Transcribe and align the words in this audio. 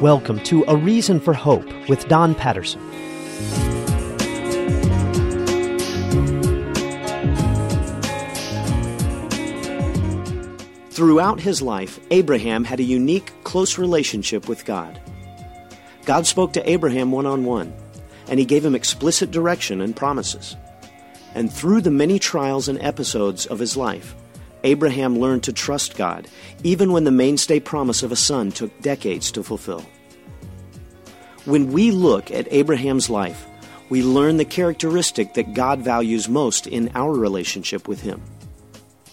Welcome 0.00 0.38
to 0.44 0.64
A 0.68 0.76
Reason 0.76 1.18
for 1.18 1.34
Hope 1.34 1.66
with 1.88 2.06
Don 2.06 2.32
Patterson. 2.36 2.80
Throughout 10.92 11.40
his 11.40 11.60
life, 11.60 11.98
Abraham 12.12 12.62
had 12.62 12.78
a 12.78 12.84
unique, 12.84 13.32
close 13.42 13.76
relationship 13.76 14.48
with 14.48 14.64
God. 14.64 15.00
God 16.04 16.28
spoke 16.28 16.52
to 16.52 16.70
Abraham 16.70 17.10
one 17.10 17.26
on 17.26 17.44
one, 17.44 17.74
and 18.28 18.38
he 18.38 18.44
gave 18.44 18.64
him 18.64 18.76
explicit 18.76 19.32
direction 19.32 19.80
and 19.80 19.96
promises. 19.96 20.56
And 21.34 21.52
through 21.52 21.80
the 21.80 21.90
many 21.90 22.20
trials 22.20 22.68
and 22.68 22.80
episodes 22.80 23.46
of 23.46 23.58
his 23.58 23.76
life, 23.76 24.14
Abraham 24.64 25.18
learned 25.18 25.44
to 25.44 25.52
trust 25.52 25.96
God, 25.96 26.26
even 26.64 26.92
when 26.92 27.04
the 27.04 27.12
mainstay 27.12 27.60
promise 27.60 28.02
of 28.02 28.10
a 28.10 28.16
son 28.16 28.50
took 28.50 28.76
decades 28.80 29.30
to 29.32 29.42
fulfill. 29.42 29.84
When 31.48 31.72
we 31.72 31.92
look 31.92 32.30
at 32.30 32.52
Abraham's 32.52 33.08
life, 33.08 33.46
we 33.88 34.02
learn 34.02 34.36
the 34.36 34.44
characteristic 34.44 35.32
that 35.32 35.54
God 35.54 35.80
values 35.80 36.28
most 36.28 36.66
in 36.66 36.90
our 36.94 37.10
relationship 37.10 37.88
with 37.88 38.02
Him. 38.02 38.20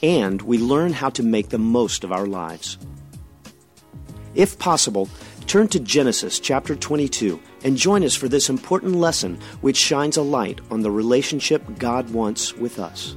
And 0.04 0.42
we 0.42 0.58
learn 0.58 0.92
how 0.92 1.12
to 1.12 1.24
make 1.24 1.48
the 1.48 1.58
most 1.58 2.04
of 2.04 2.12
our 2.12 2.26
lives. 2.26 2.78
If 4.34 4.60
possible, 4.60 5.08
turn 5.48 5.70
to 5.70 5.80
Genesis 5.80 6.42
chapter 6.42 6.76
22 6.76 7.40
and 7.64 7.78
join 7.78 8.04
us 8.04 8.16
for 8.16 8.28
this 8.28 8.50
important 8.50 8.96
lesson 8.98 9.40
which 9.62 9.78
shines 9.78 10.18
a 10.18 10.22
light 10.22 10.60
on 10.70 10.82
the 10.82 10.92
relationship 10.92 11.64
God 11.80 12.10
wants 12.10 12.54
with 12.54 12.80
us. 12.80 13.16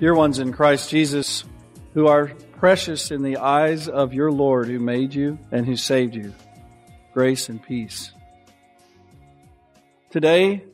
Dear 0.00 0.16
ones 0.16 0.40
in 0.40 0.52
Christ 0.52 0.90
Jesus, 0.90 1.44
who 1.94 2.08
are 2.08 2.32
precious 2.56 3.10
in 3.10 3.22
the 3.22 3.36
eyes 3.36 3.88
of 3.88 4.14
your 4.14 4.32
Lord 4.32 4.68
who 4.68 4.78
made 4.78 5.14
you 5.14 5.38
and 5.52 5.66
who 5.66 5.76
saved 5.76 6.14
you, 6.14 6.34
grace 7.12 7.48
and 7.48 7.62
peace. 7.62 8.12
Today, 10.10 10.64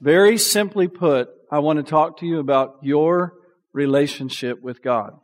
very 0.00 0.36
simply 0.36 0.88
put, 0.88 1.30
I 1.50 1.60
want 1.60 1.78
to 1.78 1.82
talk 1.82 2.18
to 2.18 2.26
you 2.26 2.38
about 2.38 2.78
your 2.82 3.34
relationship 3.72 4.62
with 4.62 4.82
God. 4.82 5.18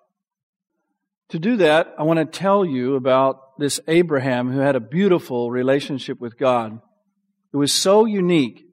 To 1.30 1.38
do 1.38 1.56
that, 1.58 1.94
I 1.98 2.02
want 2.04 2.18
to 2.18 2.24
tell 2.24 2.64
you 2.64 2.96
about 2.96 3.58
this 3.58 3.80
Abraham 3.86 4.50
who 4.50 4.60
had 4.60 4.77
a 4.77 4.80
beautiful 4.80 5.50
relationship 5.50 6.20
with 6.20 6.38
God. 6.38 6.80
It 7.52 7.56
was 7.56 7.72
so 7.72 8.06
unique 8.06 8.66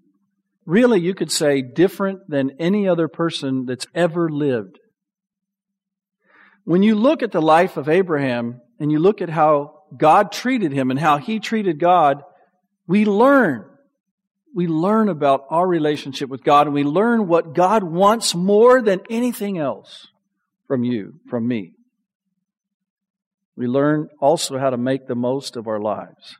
really, 0.66 1.00
you 1.00 1.16
could 1.16 1.32
say, 1.32 1.64
different 1.64 2.30
than 2.30 2.52
any 2.60 2.88
other 2.88 3.08
person 3.08 3.66
that's 3.66 3.88
ever 3.96 4.30
lived. 4.30 4.80
When 6.64 6.84
you 6.84 6.96
look 6.96 7.24
at 7.24 7.32
the 7.32 7.42
life 7.42 7.78
of 7.78 7.90
Abraham 7.90 8.62
and 8.80 8.92
you 8.92 9.00
look 9.00 9.22
at 9.22 9.30
how 9.30 9.84
God 9.96 10.32
treated 10.32 10.72
him 10.72 10.92
and 10.92 11.00
how 11.00 11.18
he 11.18 11.40
treated 11.40 11.80
God, 11.80 12.24
we 12.88 13.06
learn. 13.06 13.66
We 14.54 14.68
learn 14.68 15.10
about 15.10 15.46
our 15.50 15.68
relationship 15.68 16.30
with 16.30 16.44
God 16.44 16.68
and 16.68 16.74
we 16.74 16.84
learn 16.84 17.28
what 17.28 17.54
God 17.54 17.84
wants 17.84 18.34
more 18.34 18.82
than 18.82 19.02
anything 19.10 19.58
else 19.58 20.08
from 20.68 20.84
you, 20.84 21.20
from 21.30 21.48
me. 21.48 21.74
We 23.56 23.68
learn 23.68 24.10
also 24.20 24.58
how 24.58 24.70
to 24.70 24.78
make 24.78 25.08
the 25.08 25.16
most 25.16 25.56
of 25.56 25.68
our 25.68 25.80
lives. 25.80 26.38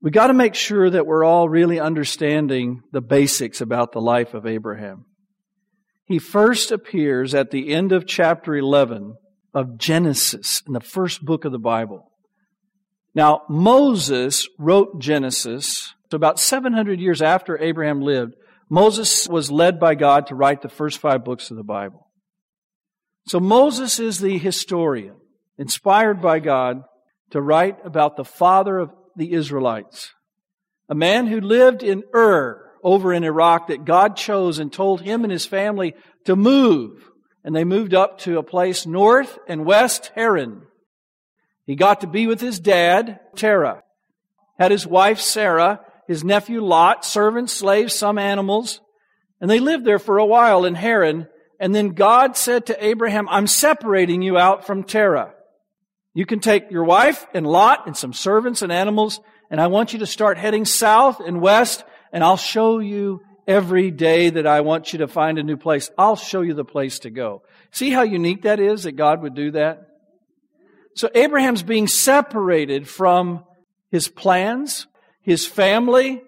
We 0.00 0.10
got 0.10 0.28
to 0.28 0.34
make 0.34 0.54
sure 0.54 0.88
that 0.88 1.06
we're 1.06 1.24
all 1.24 1.48
really 1.48 1.80
understanding 1.80 2.82
the 2.92 3.00
basics 3.00 3.60
about 3.60 3.92
the 3.92 4.00
life 4.00 4.34
of 4.34 4.46
Abraham. 4.46 5.06
He 6.06 6.18
first 6.18 6.70
appears 6.70 7.34
at 7.34 7.50
the 7.50 7.72
end 7.72 7.92
of 7.92 8.06
chapter 8.06 8.56
11 8.56 9.16
of 9.52 9.78
Genesis 9.78 10.62
in 10.66 10.72
the 10.72 10.80
first 10.80 11.24
book 11.24 11.44
of 11.44 11.52
the 11.52 11.58
Bible. 11.58 12.10
Now, 13.14 13.42
Moses 13.48 14.48
wrote 14.58 15.00
Genesis 15.00 15.94
so 16.10 16.16
about 16.16 16.38
700 16.38 17.00
years 17.00 17.20
after 17.20 17.60
Abraham 17.60 18.00
lived. 18.00 18.34
Moses 18.70 19.28
was 19.28 19.50
led 19.50 19.80
by 19.80 19.94
God 19.94 20.28
to 20.28 20.34
write 20.34 20.62
the 20.62 20.68
first 20.68 20.98
five 20.98 21.24
books 21.24 21.50
of 21.50 21.56
the 21.56 21.64
Bible. 21.64 22.08
So 23.26 23.40
Moses 23.40 23.98
is 23.98 24.20
the 24.20 24.38
historian, 24.38 25.16
inspired 25.58 26.22
by 26.22 26.38
God 26.38 26.82
to 27.30 27.40
write 27.40 27.78
about 27.84 28.16
the 28.16 28.24
father 28.24 28.78
of 28.78 28.92
the 29.16 29.32
Israelites. 29.32 30.12
A 30.88 30.94
man 30.94 31.26
who 31.26 31.40
lived 31.40 31.82
in 31.82 32.04
Ur 32.14 32.65
over 32.86 33.12
in 33.12 33.24
Iraq 33.24 33.66
that 33.66 33.84
God 33.84 34.16
chose 34.16 34.60
and 34.60 34.72
told 34.72 35.00
him 35.00 35.24
and 35.24 35.32
his 35.32 35.44
family 35.44 35.96
to 36.24 36.36
move. 36.36 37.10
And 37.42 37.54
they 37.54 37.64
moved 37.64 37.94
up 37.94 38.18
to 38.20 38.38
a 38.38 38.44
place 38.44 38.86
north 38.86 39.40
and 39.48 39.66
west 39.66 40.12
Haran. 40.14 40.62
He 41.64 41.74
got 41.74 42.02
to 42.02 42.06
be 42.06 42.28
with 42.28 42.40
his 42.40 42.60
dad, 42.60 43.18
Terah. 43.34 43.82
Had 44.56 44.70
his 44.70 44.86
wife, 44.86 45.18
Sarah, 45.18 45.80
his 46.06 46.22
nephew 46.22 46.60
Lot, 46.62 47.04
servants, 47.04 47.52
slaves, 47.52 47.92
some 47.92 48.18
animals. 48.18 48.80
And 49.40 49.50
they 49.50 49.58
lived 49.58 49.84
there 49.84 49.98
for 49.98 50.18
a 50.18 50.24
while 50.24 50.64
in 50.64 50.76
Haran. 50.76 51.26
And 51.58 51.74
then 51.74 51.88
God 51.88 52.36
said 52.36 52.66
to 52.66 52.84
Abraham, 52.84 53.28
I'm 53.28 53.48
separating 53.48 54.22
you 54.22 54.38
out 54.38 54.64
from 54.64 54.84
Terah. 54.84 55.34
You 56.14 56.24
can 56.24 56.38
take 56.38 56.70
your 56.70 56.84
wife 56.84 57.26
and 57.34 57.44
Lot 57.44 57.88
and 57.88 57.96
some 57.96 58.12
servants 58.12 58.62
and 58.62 58.70
animals, 58.70 59.20
and 59.50 59.60
I 59.60 59.66
want 59.66 59.92
you 59.92 59.98
to 59.98 60.06
start 60.06 60.38
heading 60.38 60.64
south 60.64 61.18
and 61.18 61.40
west, 61.40 61.82
and 62.12 62.22
I'll 62.24 62.36
show 62.36 62.78
you 62.78 63.20
every 63.46 63.90
day 63.90 64.30
that 64.30 64.46
I 64.46 64.60
want 64.60 64.92
you 64.92 65.00
to 65.00 65.08
find 65.08 65.38
a 65.38 65.42
new 65.42 65.56
place. 65.56 65.90
I'll 65.96 66.16
show 66.16 66.42
you 66.42 66.54
the 66.54 66.64
place 66.64 67.00
to 67.00 67.10
go. 67.10 67.42
See 67.70 67.90
how 67.90 68.02
unique 68.02 68.42
that 68.42 68.60
is 68.60 68.84
that 68.84 68.92
God 68.92 69.22
would 69.22 69.34
do 69.34 69.52
that? 69.52 69.82
So 70.94 71.10
Abraham's 71.14 71.62
being 71.62 71.88
separated 71.88 72.88
from 72.88 73.44
his 73.90 74.08
plans, 74.08 74.86
his 75.20 75.46
family, 75.46 76.22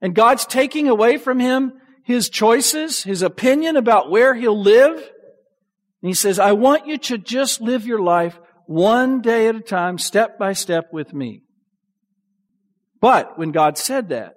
and 0.00 0.14
God's 0.14 0.46
taking 0.46 0.88
away 0.88 1.18
from 1.18 1.40
him 1.40 1.72
his 2.10 2.28
choices, 2.28 3.04
his 3.04 3.22
opinion 3.22 3.76
about 3.76 4.10
where 4.10 4.34
he'll 4.34 4.60
live. 4.60 4.96
And 4.96 6.08
he 6.08 6.14
says, 6.14 6.38
I 6.38 6.52
want 6.52 6.86
you 6.86 6.98
to 6.98 7.18
just 7.18 7.60
live 7.60 7.86
your 7.86 8.00
life 8.00 8.38
one 8.66 9.20
day 9.20 9.48
at 9.48 9.54
a 9.54 9.60
time, 9.60 9.96
step 9.96 10.38
by 10.38 10.52
step 10.52 10.92
with 10.92 11.14
me. 11.14 11.42
But 13.00 13.38
when 13.38 13.52
God 13.52 13.78
said 13.78 14.08
that, 14.08 14.34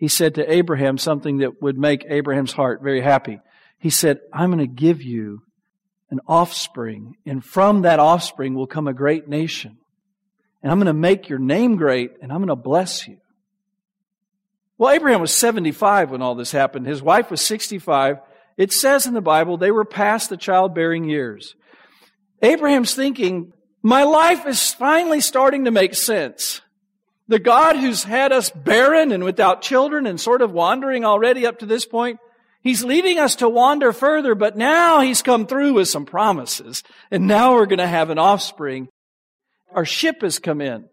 he 0.00 0.08
said 0.08 0.36
to 0.36 0.50
Abraham 0.50 0.96
something 0.96 1.38
that 1.38 1.60
would 1.60 1.76
make 1.76 2.06
Abraham's 2.08 2.54
heart 2.54 2.80
very 2.82 3.02
happy. 3.02 3.38
He 3.78 3.90
said, 3.90 4.20
I'm 4.32 4.50
going 4.50 4.66
to 4.66 4.74
give 4.74 5.02
you 5.02 5.42
an 6.10 6.20
offspring, 6.26 7.16
and 7.26 7.44
from 7.44 7.82
that 7.82 8.00
offspring 8.00 8.54
will 8.54 8.66
come 8.66 8.88
a 8.88 8.94
great 8.94 9.28
nation. 9.28 9.76
And 10.62 10.72
I'm 10.72 10.78
going 10.78 10.86
to 10.86 10.94
make 10.94 11.28
your 11.28 11.38
name 11.38 11.76
great, 11.76 12.12
and 12.22 12.32
I'm 12.32 12.38
going 12.38 12.48
to 12.48 12.56
bless 12.56 13.06
you. 13.06 13.18
Well, 14.78 14.90
Abraham 14.90 15.20
was 15.20 15.34
75 15.34 16.10
when 16.10 16.22
all 16.22 16.34
this 16.34 16.50
happened. 16.50 16.86
His 16.86 17.02
wife 17.02 17.30
was 17.30 17.42
65. 17.42 18.20
It 18.56 18.72
says 18.72 19.06
in 19.06 19.12
the 19.12 19.20
Bible 19.20 19.58
they 19.58 19.70
were 19.70 19.84
past 19.84 20.30
the 20.30 20.38
childbearing 20.38 21.04
years. 21.04 21.54
Abraham's 22.40 22.94
thinking, 22.94 23.52
my 23.82 24.04
life 24.04 24.46
is 24.46 24.72
finally 24.72 25.20
starting 25.20 25.66
to 25.66 25.70
make 25.70 25.94
sense. 25.94 26.62
The 27.30 27.38
God 27.38 27.76
who's 27.76 28.02
had 28.02 28.32
us 28.32 28.50
barren 28.50 29.12
and 29.12 29.22
without 29.22 29.62
children 29.62 30.04
and 30.04 30.20
sort 30.20 30.42
of 30.42 30.50
wandering 30.50 31.04
already 31.04 31.46
up 31.46 31.60
to 31.60 31.66
this 31.66 31.86
point, 31.86 32.18
He's 32.60 32.82
leading 32.82 33.20
us 33.20 33.36
to 33.36 33.48
wander 33.48 33.92
further, 33.92 34.34
but 34.34 34.56
now 34.56 34.98
He's 34.98 35.22
come 35.22 35.46
through 35.46 35.74
with 35.74 35.86
some 35.86 36.06
promises. 36.06 36.82
And 37.08 37.28
now 37.28 37.54
we're 37.54 37.66
going 37.66 37.78
to 37.78 37.86
have 37.86 38.10
an 38.10 38.18
offspring. 38.18 38.88
Our 39.72 39.84
ship 39.84 40.22
has 40.22 40.40
come 40.40 40.60
in. 40.60 40.86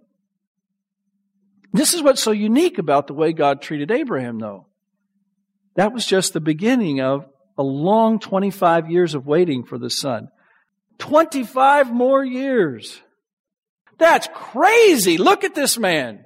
This 1.74 1.96
is 1.96 2.04
what's 2.04 2.22
so 2.22 2.32
unique 2.32 2.78
about 2.78 3.08
the 3.08 3.16
way 3.16 3.34
God 3.34 3.60
treated 3.60 3.90
Abraham, 3.90 4.38
though. 4.38 4.68
That 5.74 5.92
was 5.92 6.06
just 6.06 6.34
the 6.34 6.40
beginning 6.40 7.02
of 7.02 7.26
a 7.58 7.64
long 7.64 8.20
25 8.20 8.92
years 8.92 9.16
of 9.16 9.26
waiting 9.26 9.64
for 9.64 9.80
the 9.80 9.90
son. 9.90 10.28
25 11.00 11.92
more 11.92 12.24
years. 12.24 13.02
That's 13.98 14.30
crazy. 14.36 15.18
Look 15.18 15.44
at 15.44 15.56
this 15.56 15.80
man. 15.80 16.26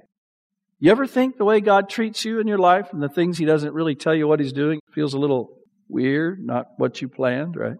You 0.82 0.90
ever 0.90 1.06
think 1.06 1.38
the 1.38 1.44
way 1.44 1.60
God 1.60 1.88
treats 1.88 2.24
you 2.24 2.40
in 2.40 2.48
your 2.48 2.58
life 2.58 2.88
and 2.92 3.00
the 3.00 3.08
things 3.08 3.38
He 3.38 3.44
doesn't 3.44 3.72
really 3.72 3.94
tell 3.94 4.16
you 4.16 4.26
what 4.26 4.40
He's 4.40 4.52
doing 4.52 4.80
feels 4.92 5.14
a 5.14 5.18
little 5.18 5.60
weird, 5.88 6.44
not 6.44 6.70
what 6.76 7.00
you 7.00 7.08
planned, 7.08 7.54
right? 7.54 7.76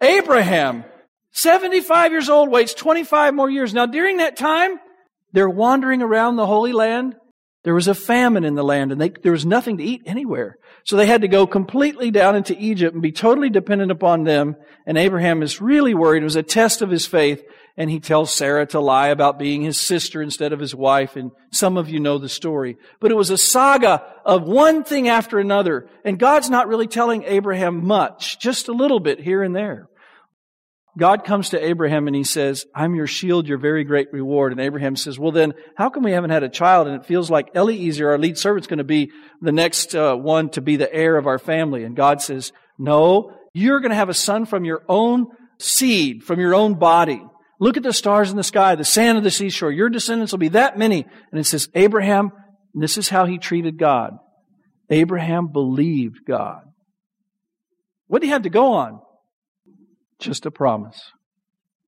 Abraham, 0.00 0.84
75 1.32 2.12
years 2.12 2.28
old, 2.28 2.48
waits 2.48 2.74
25 2.74 3.34
more 3.34 3.50
years. 3.50 3.74
Now 3.74 3.86
during 3.86 4.18
that 4.18 4.36
time, 4.36 4.78
they're 5.32 5.50
wandering 5.50 6.00
around 6.00 6.36
the 6.36 6.46
Holy 6.46 6.72
Land. 6.72 7.16
There 7.64 7.74
was 7.74 7.88
a 7.88 7.94
famine 7.94 8.44
in 8.44 8.54
the 8.54 8.62
land 8.62 8.92
and 8.92 9.00
they, 9.00 9.08
there 9.08 9.32
was 9.32 9.44
nothing 9.44 9.78
to 9.78 9.84
eat 9.84 10.02
anywhere. 10.06 10.58
So 10.84 10.96
they 10.96 11.06
had 11.06 11.22
to 11.22 11.28
go 11.28 11.48
completely 11.48 12.12
down 12.12 12.36
into 12.36 12.56
Egypt 12.56 12.92
and 12.92 13.02
be 13.02 13.10
totally 13.10 13.50
dependent 13.50 13.90
upon 13.90 14.22
them. 14.22 14.54
And 14.86 14.96
Abraham 14.96 15.42
is 15.42 15.60
really 15.60 15.92
worried. 15.94 16.22
It 16.22 16.26
was 16.26 16.36
a 16.36 16.44
test 16.44 16.82
of 16.82 16.90
his 16.90 17.04
faith. 17.04 17.42
And 17.76 17.90
he 17.90 18.00
tells 18.00 18.34
Sarah 18.34 18.66
to 18.66 18.80
lie 18.80 19.08
about 19.08 19.38
being 19.38 19.62
his 19.62 19.80
sister 19.80 20.20
instead 20.20 20.52
of 20.52 20.60
his 20.60 20.74
wife. 20.74 21.16
And 21.16 21.30
some 21.52 21.76
of 21.76 21.88
you 21.88 22.00
know 22.00 22.18
the 22.18 22.28
story. 22.28 22.76
But 23.00 23.10
it 23.10 23.16
was 23.16 23.30
a 23.30 23.38
saga 23.38 24.02
of 24.24 24.42
one 24.42 24.84
thing 24.84 25.08
after 25.08 25.38
another. 25.38 25.88
And 26.04 26.18
God's 26.18 26.50
not 26.50 26.68
really 26.68 26.86
telling 26.86 27.24
Abraham 27.24 27.86
much, 27.86 28.38
just 28.38 28.68
a 28.68 28.72
little 28.72 29.00
bit 29.00 29.20
here 29.20 29.42
and 29.42 29.56
there. 29.56 29.88
God 30.98 31.24
comes 31.24 31.48
to 31.50 31.64
Abraham 31.64 32.06
and 32.06 32.14
he 32.14 32.24
says, 32.24 32.66
I'm 32.74 32.94
your 32.94 33.06
shield, 33.06 33.48
your 33.48 33.56
very 33.56 33.82
great 33.82 34.12
reward. 34.12 34.52
And 34.52 34.60
Abraham 34.60 34.94
says, 34.94 35.18
well 35.18 35.32
then, 35.32 35.54
how 35.74 35.88
come 35.88 36.02
we 36.02 36.12
haven't 36.12 36.30
had 36.30 36.42
a 36.42 36.50
child? 36.50 36.86
And 36.86 36.96
it 36.96 37.06
feels 37.06 37.30
like 37.30 37.56
Eliezer, 37.56 38.10
our 38.10 38.18
lead 38.18 38.36
servant, 38.36 38.64
is 38.64 38.68
going 38.68 38.76
to 38.76 38.84
be 38.84 39.10
the 39.40 39.52
next 39.52 39.94
uh, 39.94 40.14
one 40.14 40.50
to 40.50 40.60
be 40.60 40.76
the 40.76 40.92
heir 40.92 41.16
of 41.16 41.26
our 41.26 41.38
family. 41.38 41.84
And 41.84 41.96
God 41.96 42.20
says, 42.20 42.52
no, 42.78 43.32
you're 43.54 43.80
going 43.80 43.90
to 43.90 43.96
have 43.96 44.10
a 44.10 44.14
son 44.14 44.44
from 44.44 44.66
your 44.66 44.82
own 44.86 45.28
seed, 45.58 46.24
from 46.24 46.40
your 46.40 46.54
own 46.54 46.74
body. 46.74 47.22
Look 47.62 47.76
at 47.76 47.84
the 47.84 47.92
stars 47.92 48.28
in 48.28 48.36
the 48.36 48.42
sky, 48.42 48.74
the 48.74 48.84
sand 48.84 49.18
of 49.18 49.22
the 49.22 49.30
seashore. 49.30 49.70
Your 49.70 49.88
descendants 49.88 50.32
will 50.32 50.40
be 50.40 50.48
that 50.48 50.76
many. 50.76 51.06
And 51.30 51.40
it 51.40 51.44
says, 51.44 51.68
Abraham, 51.76 52.32
this 52.74 52.98
is 52.98 53.08
how 53.08 53.24
he 53.24 53.38
treated 53.38 53.78
God. 53.78 54.14
Abraham 54.90 55.46
believed 55.46 56.26
God. 56.26 56.62
What 58.08 58.20
did 58.20 58.26
he 58.26 58.32
have 58.32 58.42
to 58.42 58.50
go 58.50 58.72
on? 58.72 59.00
Just 60.18 60.44
a 60.44 60.50
promise. 60.50 61.00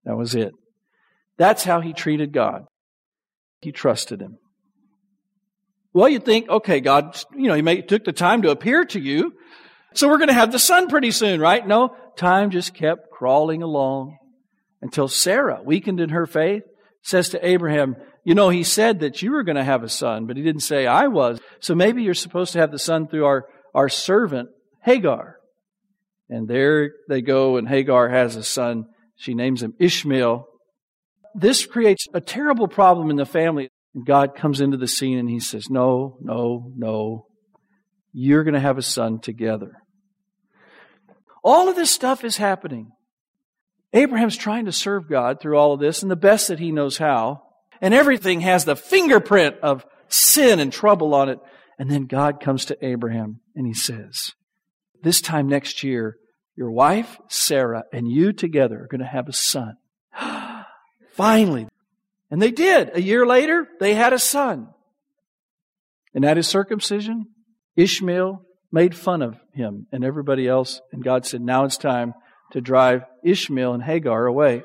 That 0.05 0.17
was 0.17 0.37
it. 0.37 0.53
That's 1.39 1.65
how 1.65 1.81
he 1.81 1.93
treated 1.93 2.33
God. 2.33 2.67
He 3.61 3.73
trusted 3.73 4.21
him. 4.21 4.39
Well, 5.93 6.09
you 6.09 6.21
think, 6.21 6.49
okay, 6.49 6.79
God, 6.79 7.21
you 7.35 7.49
know, 7.49 7.55
he 7.55 7.63
may, 7.63 7.83
took 7.83 8.05
the 8.05 8.13
time 8.13 8.43
to 8.43 8.53
appear 8.53 8.85
to 8.85 9.01
you, 9.01 9.33
so 9.93 10.07
we're 10.07 10.19
going 10.19 10.29
to 10.29 10.35
have 10.35 10.53
the 10.53 10.61
son 10.61 10.87
pretty 10.87 11.11
soon, 11.11 11.41
right? 11.41 11.67
No, 11.67 11.97
time 12.17 12.53
just 12.53 12.75
kept 12.75 13.11
crawling 13.11 13.65
along 13.65 14.19
until 14.85 15.09
Sarah, 15.09 15.63
weakened 15.65 15.99
in 15.99 16.11
her 16.11 16.27
faith, 16.27 16.63
says 17.03 17.31
to 17.31 17.45
Abraham, 17.45 17.97
you 18.23 18.35
know, 18.35 18.51
he 18.51 18.63
said 18.63 19.01
that 19.01 19.23
you 19.23 19.33
were 19.33 19.43
going 19.43 19.57
to 19.57 19.65
have 19.65 19.83
a 19.83 19.89
son, 19.89 20.27
but 20.27 20.37
he 20.37 20.43
didn't 20.43 20.61
say 20.61 20.87
I 20.87 21.09
was. 21.09 21.41
So 21.61 21.75
maybe 21.75 22.03
you're 22.03 22.13
supposed 22.13 22.53
to 22.53 22.59
have 22.59 22.71
the 22.71 22.79
son 22.79 23.09
through 23.09 23.25
our, 23.25 23.47
our 23.75 23.89
servant, 23.89 24.51
Hagar. 24.83 25.39
And 26.29 26.47
there 26.47 26.93
they 27.09 27.23
go, 27.23 27.57
and 27.57 27.67
Hagar 27.67 28.11
has 28.11 28.37
a 28.37 28.45
son. 28.45 28.85
She 29.17 29.33
names 29.33 29.63
him 29.63 29.73
Ishmael. 29.81 30.47
This 31.35 31.65
creates 31.65 32.07
a 32.13 32.21
terrible 32.21 32.69
problem 32.69 33.09
in 33.09 33.17
the 33.17 33.27
family. 33.27 33.71
And 33.95 34.05
God 34.05 34.37
comes 34.37 34.61
into 34.61 34.77
the 34.77 34.87
scene 34.87 35.19
and 35.19 35.31
he 35.31 35.41
says, 35.41 35.71
No, 35.71 36.19
no, 36.21 36.71
no. 36.77 37.27
You're 38.13 38.45
going 38.45 38.55
to 38.55 38.61
have 38.61 38.79
a 38.79 38.83
son 38.83 39.19
together. 39.21 39.73
All 41.43 41.69
of 41.71 41.77
this 41.77 41.91
stuff 41.91 42.23
is 42.23 42.37
happening. 42.37 42.93
Abraham's 43.95 44.37
trying 44.37 44.65
to 44.65 44.73
serve 44.73 45.09
God 45.09 45.41
through 45.41 45.57
all 45.57 45.73
of 45.73 45.81
this 45.81 46.03
and 46.03 46.11
the 46.11 46.17
best 46.17 46.49
that 46.49 46.59
he 46.59 46.73
knows 46.73 46.99
how. 46.99 47.43
And 47.81 47.95
everything 47.95 48.41
has 48.41 48.65
the 48.65 48.77
fingerprint 48.77 49.57
of 49.63 49.87
sin 50.09 50.59
and 50.59 50.73
trouble 50.73 51.15
on 51.15 51.29
it. 51.29 51.39
And 51.79 51.91
then 51.91 52.07
God 52.07 52.41
comes 52.41 52.67
to 52.67 52.85
Abraham 52.85 53.41
and 53.55 53.67
he 53.67 53.75
says, 53.75 54.33
this 55.03 55.21
time 55.21 55.49
next 55.49 55.85
year, 55.85 56.17
your 56.57 56.71
wife, 56.71 57.19
Sarah, 57.29 57.85
and 57.93 58.11
you 58.11 58.33
together 58.33 58.83
are 58.83 58.89
going 58.89 59.01
to 59.01 59.07
have 59.07 59.29
a 59.29 59.33
son. 59.33 59.77
Finally. 61.13 61.69
And 62.31 62.43
they 62.43 62.51
did. 62.51 62.91
A 62.95 63.03
year 63.03 63.27
later, 63.27 63.69
they 63.81 63.95
had 63.95 64.13
a 64.13 64.19
son. 64.19 64.69
And 66.15 66.25
at 66.25 66.37
his 66.37 66.49
circumcision, 66.49 67.27
Ishmael 67.77 68.43
made 68.73 68.97
fun 68.97 69.23
of 69.23 69.39
him 69.53 69.87
and 69.93 70.05
everybody 70.05 70.49
else. 70.49 70.81
And 70.93 71.05
God 71.05 71.27
said, 71.27 71.43
now 71.43 71.65
it's 71.65 71.77
time 71.77 72.15
to 72.53 72.61
drive 72.61 73.03
Ishmael 73.25 73.75
and 73.75 73.83
Hagar 73.83 74.27
away. 74.27 74.63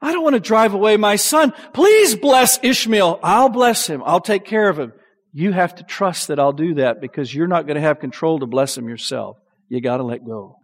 I 0.00 0.12
don't 0.12 0.22
want 0.22 0.34
to 0.34 0.40
drive 0.40 0.74
away 0.74 0.96
my 0.96 1.16
son. 1.16 1.52
Please 1.72 2.14
bless 2.14 2.58
Ishmael. 2.62 3.20
I'll 3.22 3.48
bless 3.48 3.86
him. 3.86 4.02
I'll 4.04 4.20
take 4.20 4.44
care 4.44 4.68
of 4.68 4.78
him. 4.78 4.92
You 5.32 5.52
have 5.52 5.74
to 5.76 5.84
trust 5.84 6.28
that 6.28 6.38
I'll 6.38 6.52
do 6.52 6.74
that 6.74 7.00
because 7.00 7.34
you're 7.34 7.46
not 7.46 7.66
going 7.66 7.76
to 7.76 7.80
have 7.80 7.98
control 7.98 8.38
to 8.40 8.46
bless 8.46 8.76
him 8.76 8.88
yourself. 8.88 9.38
You 9.68 9.80
got 9.80 9.98
to 9.98 10.02
let 10.02 10.24
go. 10.24 10.58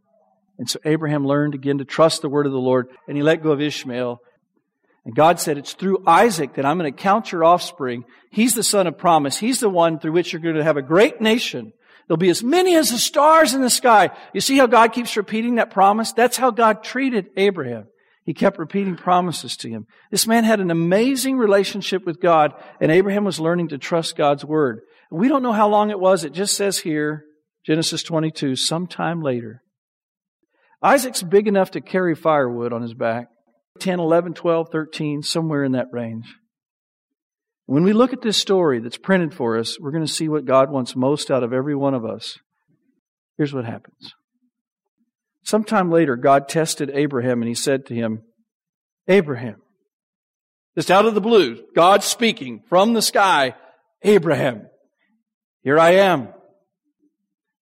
And 0.58 0.68
so 0.68 0.78
Abraham 0.84 1.26
learned 1.26 1.54
again 1.54 1.78
to 1.78 1.84
trust 1.84 2.22
the 2.22 2.28
word 2.28 2.46
of 2.46 2.52
the 2.52 2.58
Lord, 2.58 2.88
and 3.08 3.16
he 3.16 3.22
let 3.22 3.42
go 3.42 3.50
of 3.52 3.60
Ishmael. 3.60 4.20
And 5.04 5.14
God 5.14 5.40
said, 5.40 5.58
It's 5.58 5.72
through 5.72 6.04
Isaac 6.06 6.54
that 6.54 6.64
I'm 6.64 6.78
going 6.78 6.92
to 6.92 7.02
count 7.02 7.32
your 7.32 7.44
offspring. 7.44 8.04
He's 8.30 8.54
the 8.54 8.62
son 8.62 8.86
of 8.86 8.96
promise. 8.96 9.38
He's 9.38 9.60
the 9.60 9.68
one 9.68 9.98
through 9.98 10.12
which 10.12 10.32
you're 10.32 10.42
going 10.42 10.54
to 10.54 10.64
have 10.64 10.76
a 10.76 10.82
great 10.82 11.20
nation. 11.20 11.72
There'll 12.12 12.18
be 12.18 12.28
as 12.28 12.44
many 12.44 12.76
as 12.76 12.90
the 12.90 12.98
stars 12.98 13.54
in 13.54 13.62
the 13.62 13.70
sky. 13.70 14.10
You 14.34 14.42
see 14.42 14.58
how 14.58 14.66
God 14.66 14.92
keeps 14.92 15.16
repeating 15.16 15.54
that 15.54 15.70
promise? 15.70 16.12
That's 16.12 16.36
how 16.36 16.50
God 16.50 16.84
treated 16.84 17.30
Abraham. 17.38 17.86
He 18.26 18.34
kept 18.34 18.58
repeating 18.58 18.96
promises 18.96 19.56
to 19.56 19.70
him. 19.70 19.86
This 20.10 20.26
man 20.26 20.44
had 20.44 20.60
an 20.60 20.70
amazing 20.70 21.38
relationship 21.38 22.04
with 22.04 22.20
God, 22.20 22.52
and 22.82 22.92
Abraham 22.92 23.24
was 23.24 23.40
learning 23.40 23.68
to 23.68 23.78
trust 23.78 24.14
God's 24.14 24.44
word. 24.44 24.82
We 25.10 25.28
don't 25.28 25.42
know 25.42 25.54
how 25.54 25.70
long 25.70 25.88
it 25.88 25.98
was. 25.98 26.22
It 26.22 26.34
just 26.34 26.54
says 26.54 26.80
here 26.80 27.24
Genesis 27.64 28.02
22, 28.02 28.56
sometime 28.56 29.22
later. 29.22 29.62
Isaac's 30.82 31.22
big 31.22 31.48
enough 31.48 31.70
to 31.70 31.80
carry 31.80 32.14
firewood 32.14 32.74
on 32.74 32.82
his 32.82 32.92
back 32.92 33.28
10, 33.78 34.00
11, 34.00 34.34
12, 34.34 34.68
13, 34.70 35.22
somewhere 35.22 35.64
in 35.64 35.72
that 35.72 35.86
range. 35.92 36.26
When 37.72 37.84
we 37.84 37.94
look 37.94 38.12
at 38.12 38.20
this 38.20 38.36
story 38.36 38.80
that's 38.80 38.98
printed 38.98 39.32
for 39.32 39.56
us, 39.56 39.80
we're 39.80 39.92
going 39.92 40.04
to 40.04 40.12
see 40.12 40.28
what 40.28 40.44
God 40.44 40.70
wants 40.70 40.94
most 40.94 41.30
out 41.30 41.42
of 41.42 41.54
every 41.54 41.74
one 41.74 41.94
of 41.94 42.04
us. 42.04 42.38
Here's 43.38 43.54
what 43.54 43.64
happens. 43.64 44.12
Sometime 45.42 45.90
later, 45.90 46.16
God 46.16 46.50
tested 46.50 46.90
Abraham 46.92 47.40
and 47.40 47.48
he 47.48 47.54
said 47.54 47.86
to 47.86 47.94
him, 47.94 48.24
Abraham, 49.08 49.62
just 50.76 50.90
out 50.90 51.06
of 51.06 51.14
the 51.14 51.22
blue, 51.22 51.64
God 51.74 52.02
speaking 52.02 52.62
from 52.68 52.92
the 52.92 53.00
sky, 53.00 53.54
Abraham, 54.02 54.66
here 55.62 55.78
I 55.78 55.92
am. 55.92 56.28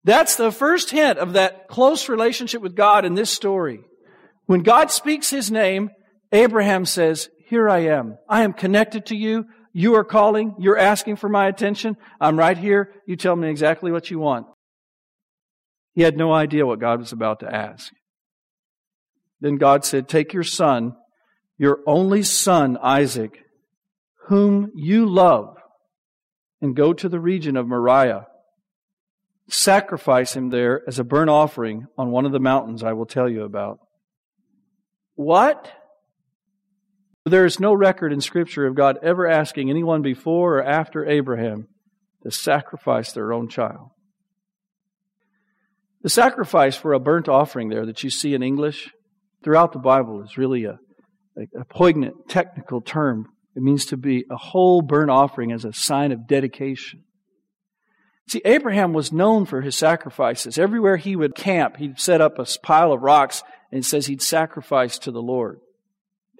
That's 0.03 0.35
the 0.35 0.51
first 0.51 0.91
hint 0.91 1.21
of 1.21 1.35
that 1.35 1.69
close 1.69 2.09
relationship 2.09 2.63
with 2.63 2.75
God 2.75 3.05
in 3.05 3.15
this 3.15 3.31
story. 3.31 3.85
When 4.47 4.65
God 4.65 4.91
speaks 4.91 5.31
his 5.31 5.53
name, 5.53 5.91
Abraham 6.33 6.85
says, 6.85 7.29
Here 7.47 7.71
I 7.71 7.85
am. 7.85 8.19
I 8.29 8.43
am 8.43 8.55
connected 8.55 9.07
to 9.07 9.17
you. 9.17 9.47
You 9.73 9.95
are 9.95 10.05
calling. 10.05 10.55
You're 10.59 10.79
asking 10.79 11.17
for 11.17 11.29
my 11.29 11.47
attention. 11.47 11.97
I'm 12.21 12.39
right 12.39 12.59
here. 12.59 12.93
You 13.07 13.17
tell 13.17 13.37
me 13.37 13.49
exactly 13.49 13.93
what 13.93 14.11
you 14.11 14.19
want. 14.19 14.47
He 15.95 16.03
had 16.03 16.17
no 16.17 16.33
idea 16.33 16.67
what 16.67 16.81
God 16.81 17.01
was 17.01 17.13
about 17.13 17.41
to 17.41 17.55
ask. 17.55 17.93
Then 19.41 19.57
God 19.57 19.85
said, 19.85 20.09
Take 20.09 20.33
your 20.33 20.45
son, 20.45 20.95
your 21.59 21.81
only 21.87 22.23
son, 22.23 22.79
Isaac, 22.83 23.39
whom 24.29 24.71
you 24.75 25.07
love, 25.07 25.57
and 26.61 26.77
go 26.77 26.93
to 26.93 27.09
the 27.09 27.21
region 27.21 27.57
of 27.57 27.67
Moriah 27.67 28.27
sacrifice 29.53 30.35
him 30.35 30.51
there 30.51 30.83
as 30.87 30.99
a 30.99 31.05
burnt 31.05 31.31
offering 31.31 31.87
on 31.99 32.11
one 32.11 32.25
of 32.25 32.33
the 32.33 32.41
mountains 32.41 32.83
I 32.83 32.93
will 32.93 33.07
tell 33.07 33.29
you 33.29 33.43
about. 33.43 33.79
What? 35.15 35.71
There 37.27 37.45
is 37.45 37.61
no 37.61 37.75
record 37.75 38.13
in 38.13 38.21
Scripture 38.21 38.67
of 38.67 38.75
God 38.75 38.99
ever 39.03 39.29
asking 39.29 39.69
anyone 39.69 40.01
before 40.01 40.59
or 40.59 40.65
after 40.65 41.07
Abraham 41.07 41.69
to 42.23 42.31
sacrifice 42.31 43.13
their 43.13 43.33
own 43.33 43.49
child. 43.49 43.91
The 46.03 46.09
sacrifice 46.09 46.77
for 46.77 46.95
a 46.95 47.01
burnt 47.01 47.29
offering 47.29 47.69
there 47.69 47.85
that 47.85 48.03
you 48.03 48.09
see 48.09 48.33
in 48.33 48.43
English 48.43 48.91
throughout 49.45 49.73
the 49.73 49.79
Bible 49.79 50.23
is 50.23 50.39
really 50.39 50.65
a, 50.65 50.79
a, 51.37 51.61
a 51.61 51.65
poignant 51.67 52.29
technical 52.29 52.81
term. 52.81 53.27
It 53.55 53.63
means 53.63 53.85
to 53.87 53.99
be 53.99 54.25
a 54.31 54.37
whole 54.37 54.81
burnt 54.81 55.11
offering 55.11 55.53
as 55.53 55.67
a 55.67 55.75
sign 55.75 56.13
of 56.13 56.27
dedication. 56.27 57.05
See, 58.29 58.41
Abraham 58.47 58.95
was 58.95 59.13
known 59.13 59.45
for 59.45 59.61
his 59.61 59.77
sacrifices. 59.77 60.59
Everywhere 60.59 60.97
he 60.97 61.17
would 61.17 61.35
camp, 61.35 61.77
he'd 61.77 62.01
set 62.01 62.23
up 62.23 62.39
a 62.39 62.47
pile 62.63 62.93
of 62.93 63.03
rocks 63.03 63.43
and 63.71 63.85
says 63.85 64.07
he'd 64.07 64.23
sacrifice 64.23 64.99
to 65.01 65.11
the 65.11 65.21
Lord. 65.21 65.59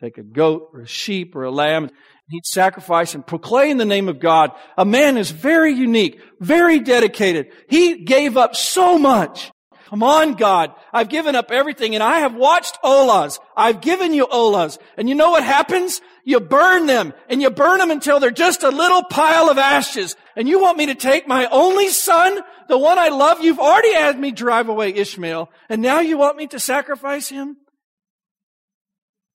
Take 0.01 0.17
a 0.17 0.23
goat 0.23 0.71
or 0.73 0.81
a 0.81 0.87
sheep 0.87 1.37
or 1.37 1.45
a 1.45 1.51
lamb. 1.51 1.85
And 1.85 1.93
he'd 2.31 2.47
sacrifice 2.47 3.15
and 3.15 3.27
proclaim 3.27 3.77
the 3.77 3.85
name 3.85 4.09
of 4.09 4.19
God. 4.19 4.53
A 4.79 4.85
man 4.85 5.19
is 5.19 5.31
very 5.31 5.75
unique, 5.75 6.21
very 6.41 6.79
dedicated. 6.79 7.49
He 7.69 8.05
gave 8.05 8.37
up 8.39 8.57
so 8.57 8.99
much. 8.99 9.53
Come 9.91 10.03
on, 10.05 10.35
God. 10.35 10.73
I've 10.93 11.09
given 11.09 11.35
up 11.35 11.51
everything 11.51 11.95
and 11.95 12.03
I 12.03 12.21
have 12.21 12.35
watched 12.35 12.79
olas. 12.83 13.41
I've 13.57 13.81
given 13.81 14.15
you 14.15 14.27
olas. 14.29 14.79
And 14.97 15.09
you 15.09 15.17
know 15.17 15.33
what 15.33 15.43
happens? 15.43 16.01
You 16.25 16.39
burn 16.39 16.87
them 16.87 17.13
and 17.29 17.43
you 17.43 17.51
burn 17.51 17.79
them 17.79 17.91
until 17.91 18.21
they're 18.21 18.31
just 18.31 18.63
a 18.63 18.71
little 18.71 19.03
pile 19.03 19.51
of 19.51 19.59
ashes. 19.59 20.15
And 20.37 20.49
you 20.49 20.61
want 20.61 20.79
me 20.79 20.87
to 20.87 20.95
take 20.95 21.27
my 21.27 21.47
only 21.47 21.89
son, 21.89 22.39
the 22.69 22.79
one 22.79 23.01
I 23.01 23.09
love? 23.09 23.43
You've 23.43 23.59
already 23.59 23.93
had 23.93 24.19
me 24.19 24.31
drive 24.31 24.69
away 24.69 24.95
Ishmael 24.95 25.51
and 25.69 25.83
now 25.83 25.99
you 25.99 26.17
want 26.17 26.37
me 26.37 26.47
to 26.47 26.61
sacrifice 26.61 27.29
him? 27.29 27.57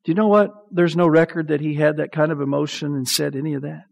Do 0.06 0.12
you 0.12 0.16
know 0.16 0.28
what? 0.28 0.52
There's 0.72 0.96
no 0.96 1.08
record 1.08 1.48
that 1.48 1.62
he 1.62 1.74
had 1.74 1.98
that 1.98 2.12
kind 2.12 2.32
of 2.32 2.40
emotion 2.40 2.94
and 2.94 3.08
said 3.08 3.36
any 3.36 3.56
of 3.56 3.64
that. 3.64 3.86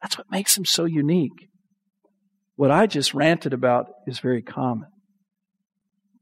That's 0.00 0.16
what 0.16 0.30
makes 0.30 0.56
him 0.56 0.64
so 0.64 0.86
unique. 0.86 1.48
What 2.56 2.70
I 2.70 2.86
just 2.86 3.12
ranted 3.12 3.52
about 3.52 3.86
is 4.06 4.20
very 4.20 4.40
common. 4.40 4.88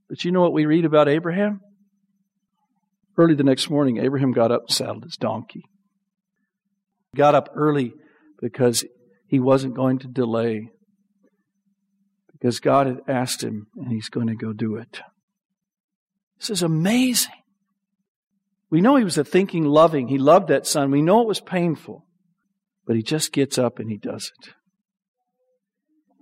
But 0.09 0.25
you 0.25 0.33
know 0.33 0.41
what 0.41 0.53
we 0.53 0.67
read 0.67 0.85
about 0.85 1.09
Abraham? 1.09 1.61
Early 3.17 3.35
the 3.35 3.45
next 3.45 3.71
morning, 3.71 3.99
Abraham 3.99 4.33
got 4.33 4.51
up 4.51 4.63
and 4.67 4.75
saddled 4.75 5.05
his 5.05 5.17
donkey. 5.17 5.63
He 7.13 7.19
got 7.19 7.37
up 7.37 7.51
early 7.55 7.93
because 8.41 8.85
he 9.29 9.39
wasn't 9.39 9.77
going 9.77 10.01
to 10.01 10.09
delay. 10.09 10.69
Because 12.33 12.59
God 12.59 12.89
had 12.89 13.01
asked 13.07 13.45
him, 13.45 13.67
and 13.77 13.93
he's 13.93 14.09
going 14.09 14.27
to 14.27 14.35
go 14.35 14.53
do 14.53 14.75
it. 14.77 15.01
This 16.41 16.51
is 16.51 16.63
amazing. 16.63 17.40
We 18.71 18.81
know 18.81 18.97
he 18.97 19.05
was 19.05 19.19
a 19.19 19.25
thinking, 19.25 19.65
loving. 19.65 20.09
He 20.09 20.19
loved 20.19 20.49
that 20.49 20.67
son. 20.67 20.91
We 20.91 21.03
know 21.03 21.23
it 21.23 21.29
was 21.29 21.41
painful. 21.41 22.07
But 22.87 22.97
he 22.97 23.03
just 23.03 23.33
gets 23.33 23.59
up 23.59 23.79
and 23.79 23.91
he 23.91 23.97
does 23.97 24.33
it. 24.39 24.53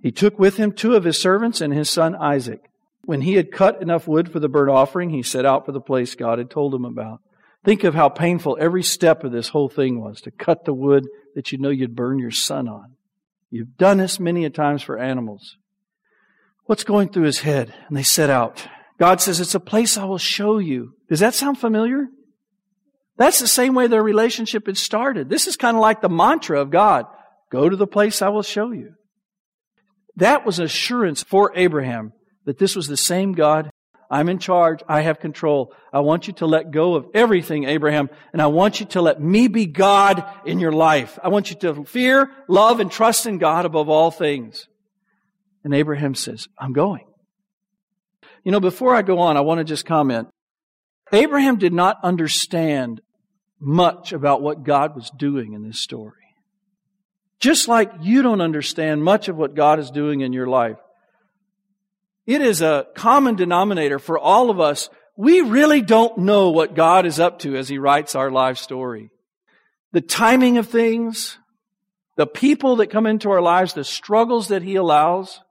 He 0.01 0.11
took 0.11 0.39
with 0.39 0.57
him 0.57 0.71
two 0.71 0.95
of 0.95 1.03
his 1.03 1.17
servants 1.17 1.61
and 1.61 1.73
his 1.73 1.89
son 1.89 2.15
Isaac. 2.15 2.61
When 3.05 3.21
he 3.21 3.33
had 3.33 3.51
cut 3.51 3.81
enough 3.81 4.07
wood 4.07 4.31
for 4.31 4.39
the 4.39 4.49
burnt 4.49 4.71
offering, 4.71 5.09
he 5.09 5.23
set 5.23 5.45
out 5.45 5.65
for 5.65 5.71
the 5.71 5.81
place 5.81 6.15
God 6.15 6.37
had 6.37 6.49
told 6.49 6.73
him 6.73 6.85
about. 6.85 7.21
Think 7.65 7.83
of 7.83 7.93
how 7.93 8.09
painful 8.09 8.57
every 8.59 8.83
step 8.83 9.23
of 9.23 9.31
this 9.31 9.49
whole 9.49 9.69
thing 9.69 9.99
was 9.99 10.21
to 10.21 10.31
cut 10.31 10.65
the 10.65 10.73
wood 10.73 11.05
that 11.35 11.51
you 11.51 11.57
know 11.57 11.69
you'd 11.69 11.95
burn 11.95 12.19
your 12.19 12.31
son 12.31 12.67
on. 12.67 12.95
You've 13.49 13.77
done 13.77 13.97
this 13.97 14.19
many 14.19 14.45
a 14.45 14.49
times 14.49 14.81
for 14.81 14.97
animals. 14.97 15.57
What's 16.65 16.83
going 16.83 17.09
through 17.09 17.23
his 17.23 17.39
head? 17.39 17.73
And 17.87 17.97
they 17.97 18.03
set 18.03 18.29
out. 18.29 18.67
God 18.99 19.21
says, 19.21 19.39
It's 19.39 19.55
a 19.55 19.59
place 19.59 19.97
I 19.97 20.05
will 20.05 20.19
show 20.19 20.59
you. 20.59 20.93
Does 21.09 21.19
that 21.19 21.33
sound 21.33 21.57
familiar? 21.57 22.07
That's 23.19 23.39
the 23.39 23.47
same 23.47 23.75
way 23.75 23.87
their 23.87 24.01
relationship 24.01 24.65
had 24.65 24.77
started. 24.77 25.29
This 25.29 25.45
is 25.45 25.57
kind 25.57 25.75
of 25.75 25.81
like 25.81 26.01
the 26.01 26.09
mantra 26.09 26.61
of 26.61 26.71
God 26.71 27.05
go 27.51 27.67
to 27.67 27.75
the 27.75 27.85
place 27.85 28.21
I 28.21 28.29
will 28.29 28.43
show 28.43 28.71
you. 28.71 28.93
That 30.15 30.45
was 30.45 30.57
assurance 30.57 31.21
for 31.21 31.51
Abraham 31.55 32.13
that 32.45 32.57
this 32.57 32.77
was 32.77 32.87
the 32.87 32.97
same 32.97 33.33
God. 33.33 33.69
I'm 34.09 34.29
in 34.29 34.39
charge. 34.39 34.81
I 34.87 35.01
have 35.01 35.19
control. 35.19 35.73
I 35.91 35.99
want 35.99 36.27
you 36.27 36.33
to 36.35 36.45
let 36.45 36.71
go 36.71 36.95
of 36.95 37.07
everything, 37.13 37.65
Abraham, 37.65 38.09
and 38.31 38.41
I 38.41 38.47
want 38.47 38.79
you 38.79 38.85
to 38.87 39.01
let 39.01 39.21
me 39.21 39.49
be 39.49 39.65
God 39.65 40.23
in 40.45 40.59
your 40.59 40.71
life. 40.71 41.19
I 41.21 41.27
want 41.27 41.49
you 41.49 41.57
to 41.57 41.83
fear, 41.83 42.31
love, 42.47 42.79
and 42.79 42.89
trust 42.89 43.25
in 43.25 43.37
God 43.37 43.65
above 43.65 43.89
all 43.89 44.11
things. 44.11 44.67
And 45.65 45.73
Abraham 45.73 46.15
says, 46.15 46.47
I'm 46.57 46.71
going. 46.71 47.05
You 48.45 48.53
know, 48.53 48.61
before 48.61 48.95
I 48.95 49.01
go 49.01 49.19
on, 49.19 49.35
I 49.35 49.41
want 49.41 49.59
to 49.59 49.65
just 49.65 49.85
comment. 49.85 50.29
Abraham 51.11 51.57
did 51.57 51.73
not 51.73 51.97
understand 52.01 53.01
much 53.59 54.13
about 54.13 54.41
what 54.41 54.63
God 54.63 54.95
was 54.95 55.09
doing 55.09 55.53
in 55.53 55.63
this 55.63 55.79
story. 55.79 56.13
Just 57.39 57.67
like 57.67 57.91
you 58.01 58.21
don't 58.21 58.41
understand 58.41 59.03
much 59.03 59.27
of 59.27 59.37
what 59.37 59.55
God 59.55 59.79
is 59.79 59.91
doing 59.91 60.21
in 60.21 60.33
your 60.33 60.47
life. 60.47 60.77
It 62.25 62.41
is 62.41 62.61
a 62.61 62.85
common 62.95 63.35
denominator 63.35 63.97
for 63.97 64.19
all 64.19 64.49
of 64.49 64.59
us. 64.59 64.89
We 65.15 65.41
really 65.41 65.81
don't 65.81 66.19
know 66.19 66.49
what 66.51 66.75
God 66.75 67.05
is 67.05 67.19
up 67.19 67.39
to 67.39 67.55
as 67.55 67.67
He 67.67 67.77
writes 67.77 68.13
our 68.13 68.29
life 68.29 68.57
story. 68.57 69.09
The 69.91 70.01
timing 70.01 70.57
of 70.57 70.67
things, 70.67 71.37
the 72.17 72.27
people 72.27 72.77
that 72.77 72.91
come 72.91 73.07
into 73.07 73.31
our 73.31 73.41
lives, 73.41 73.73
the 73.73 73.83
struggles 73.83 74.49
that 74.49 74.61
He 74.61 74.75
allows, 74.75 75.41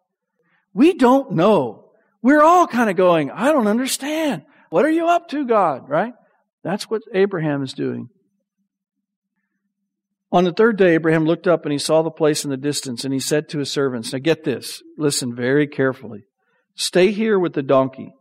we 0.72 0.94
don't 0.94 1.32
know. 1.32 1.90
We're 2.22 2.42
all 2.42 2.66
kind 2.66 2.90
of 2.90 2.96
going, 2.96 3.30
I 3.30 3.50
don't 3.50 3.66
understand. 3.66 4.44
What 4.70 4.84
are 4.84 4.90
you 4.90 5.08
up 5.08 5.28
to, 5.30 5.46
God? 5.46 5.88
Right? 5.88 6.12
That's 6.68 6.90
what 6.90 7.00
Abraham 7.14 7.62
is 7.62 7.72
doing. 7.72 8.10
On 10.30 10.44
the 10.44 10.52
third 10.52 10.76
day, 10.76 10.96
Abraham 10.96 11.24
looked 11.24 11.46
up 11.46 11.64
and 11.64 11.72
he 11.72 11.78
saw 11.78 12.02
the 12.02 12.10
place 12.10 12.44
in 12.44 12.50
the 12.50 12.58
distance, 12.58 13.04
and 13.04 13.14
he 13.14 13.20
said 13.20 13.48
to 13.48 13.58
his 13.58 13.72
servants, 13.72 14.12
Now 14.12 14.18
get 14.18 14.44
this, 14.44 14.82
listen 14.98 15.34
very 15.34 15.66
carefully. 15.66 16.24
Stay 16.74 17.10
here 17.10 17.38
with 17.38 17.54
the 17.54 17.62
donkey 17.62 18.12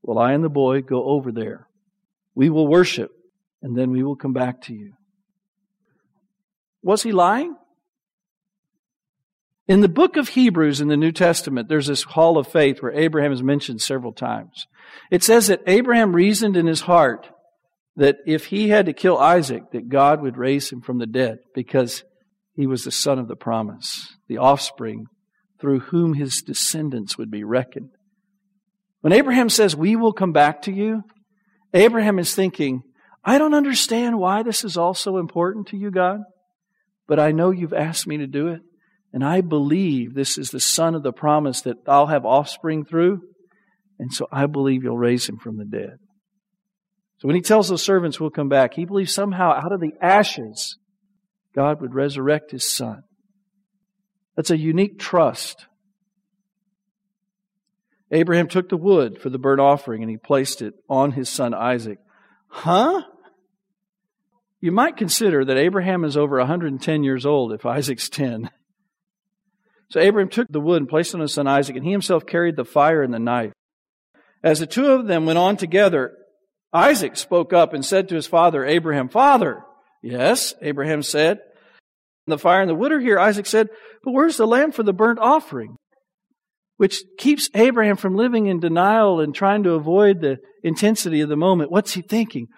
while 0.00 0.18
I 0.18 0.32
and 0.32 0.42
the 0.42 0.48
boy 0.48 0.82
go 0.82 1.04
over 1.04 1.30
there. 1.30 1.68
We 2.34 2.50
will 2.50 2.66
worship, 2.66 3.12
and 3.62 3.78
then 3.78 3.92
we 3.92 4.02
will 4.02 4.16
come 4.16 4.32
back 4.32 4.62
to 4.62 4.74
you. 4.74 4.94
Was 6.82 7.04
he 7.04 7.12
lying? 7.12 7.54
In 9.68 9.80
the 9.80 9.88
book 9.88 10.16
of 10.16 10.30
Hebrews 10.30 10.80
in 10.80 10.88
the 10.88 10.96
New 10.96 11.12
Testament, 11.12 11.68
there's 11.68 11.86
this 11.86 12.02
hall 12.02 12.36
of 12.36 12.48
faith 12.48 12.82
where 12.82 12.92
Abraham 12.92 13.30
is 13.30 13.44
mentioned 13.44 13.80
several 13.80 14.12
times. 14.12 14.66
It 15.08 15.22
says 15.22 15.46
that 15.46 15.62
Abraham 15.68 16.16
reasoned 16.16 16.56
in 16.56 16.66
his 16.66 16.80
heart 16.80 17.28
that 17.96 18.16
if 18.26 18.46
he 18.46 18.68
had 18.68 18.86
to 18.86 18.92
kill 18.92 19.18
Isaac, 19.18 19.70
that 19.72 19.88
God 19.88 20.20
would 20.20 20.36
raise 20.36 20.70
him 20.70 20.80
from 20.80 20.98
the 20.98 21.06
dead 21.06 21.38
because 21.54 22.04
he 22.54 22.66
was 22.66 22.84
the 22.84 22.90
son 22.90 23.18
of 23.18 23.28
the 23.28 23.36
promise, 23.36 24.14
the 24.28 24.38
offspring 24.38 25.06
through 25.60 25.80
whom 25.80 26.14
his 26.14 26.42
descendants 26.42 27.16
would 27.16 27.30
be 27.30 27.44
reckoned. 27.44 27.90
When 29.00 29.12
Abraham 29.12 29.48
says, 29.48 29.74
We 29.74 29.96
will 29.96 30.12
come 30.12 30.32
back 30.32 30.62
to 30.62 30.72
you, 30.72 31.02
Abraham 31.72 32.18
is 32.18 32.34
thinking, 32.34 32.82
I 33.24 33.38
don't 33.38 33.54
understand 33.54 34.18
why 34.18 34.42
this 34.42 34.62
is 34.62 34.76
all 34.76 34.94
so 34.94 35.18
important 35.18 35.68
to 35.68 35.76
you, 35.76 35.90
God, 35.90 36.20
but 37.08 37.18
I 37.18 37.32
know 37.32 37.50
you've 37.50 37.72
asked 37.72 38.06
me 38.06 38.18
to 38.18 38.26
do 38.26 38.48
it, 38.48 38.60
and 39.12 39.24
I 39.24 39.40
believe 39.40 40.14
this 40.14 40.38
is 40.38 40.50
the 40.50 40.60
son 40.60 40.94
of 40.94 41.02
the 41.02 41.12
promise 41.12 41.62
that 41.62 41.76
I'll 41.86 42.06
have 42.06 42.24
offspring 42.24 42.84
through, 42.84 43.22
and 43.98 44.12
so 44.12 44.28
I 44.30 44.46
believe 44.46 44.82
you'll 44.84 44.98
raise 44.98 45.28
him 45.28 45.38
from 45.38 45.56
the 45.56 45.64
dead. 45.64 45.96
So 47.18 47.28
when 47.28 47.36
he 47.36 47.42
tells 47.42 47.68
those 47.68 47.82
servants 47.82 48.20
we'll 48.20 48.30
come 48.30 48.48
back, 48.48 48.74
he 48.74 48.84
believes 48.84 49.14
somehow 49.14 49.52
out 49.52 49.72
of 49.72 49.80
the 49.80 49.94
ashes, 50.00 50.76
God 51.54 51.80
would 51.80 51.94
resurrect 51.94 52.50
his 52.50 52.70
son. 52.70 53.02
That's 54.36 54.50
a 54.50 54.58
unique 54.58 54.98
trust. 54.98 55.66
Abraham 58.10 58.48
took 58.48 58.68
the 58.68 58.76
wood 58.76 59.18
for 59.20 59.30
the 59.30 59.38
burnt 59.38 59.60
offering 59.60 60.02
and 60.02 60.10
he 60.10 60.18
placed 60.18 60.62
it 60.62 60.74
on 60.88 61.12
his 61.12 61.28
son 61.28 61.54
Isaac. 61.54 61.98
Huh? 62.48 63.02
You 64.60 64.72
might 64.72 64.96
consider 64.96 65.44
that 65.44 65.56
Abraham 65.56 66.04
is 66.04 66.16
over 66.16 66.38
110 66.38 67.02
years 67.02 67.26
old 67.26 67.52
if 67.52 67.66
Isaac's 67.66 68.08
10. 68.08 68.50
So 69.90 70.00
Abraham 70.00 70.28
took 70.28 70.48
the 70.48 70.60
wood 70.60 70.82
and 70.82 70.88
placed 70.88 71.14
it 71.14 71.16
on 71.16 71.20
his 71.20 71.34
son 71.34 71.46
Isaac, 71.46 71.76
and 71.76 71.84
he 71.84 71.92
himself 71.92 72.26
carried 72.26 72.56
the 72.56 72.64
fire 72.64 73.02
and 73.02 73.14
the 73.14 73.20
knife. 73.20 73.52
As 74.42 74.58
the 74.58 74.66
two 74.66 74.86
of 74.86 75.06
them 75.06 75.26
went 75.26 75.38
on 75.38 75.56
together, 75.56 76.12
Isaac 76.72 77.16
spoke 77.16 77.52
up 77.52 77.72
and 77.72 77.84
said 77.84 78.08
to 78.08 78.14
his 78.14 78.26
father, 78.26 78.64
Abraham, 78.64 79.08
Father. 79.08 79.62
Yes, 80.02 80.54
Abraham 80.62 81.02
said 81.02 81.40
the 82.26 82.38
fire 82.38 82.60
and 82.60 82.68
the 82.70 82.74
wood 82.74 82.92
are 82.92 83.00
here. 83.00 83.18
Isaac 83.18 83.46
said, 83.46 83.68
But 84.02 84.12
where's 84.12 84.36
the 84.36 84.46
lamb 84.46 84.72
for 84.72 84.82
the 84.82 84.92
burnt 84.92 85.18
offering? 85.18 85.76
Which 86.76 87.02
keeps 87.18 87.48
Abraham 87.54 87.96
from 87.96 88.16
living 88.16 88.46
in 88.46 88.60
denial 88.60 89.20
and 89.20 89.34
trying 89.34 89.62
to 89.62 89.72
avoid 89.72 90.20
the 90.20 90.38
intensity 90.62 91.20
of 91.20 91.28
the 91.28 91.36
moment. 91.36 91.70
What's 91.70 91.94
he 91.94 92.02
thinking? 92.02 92.48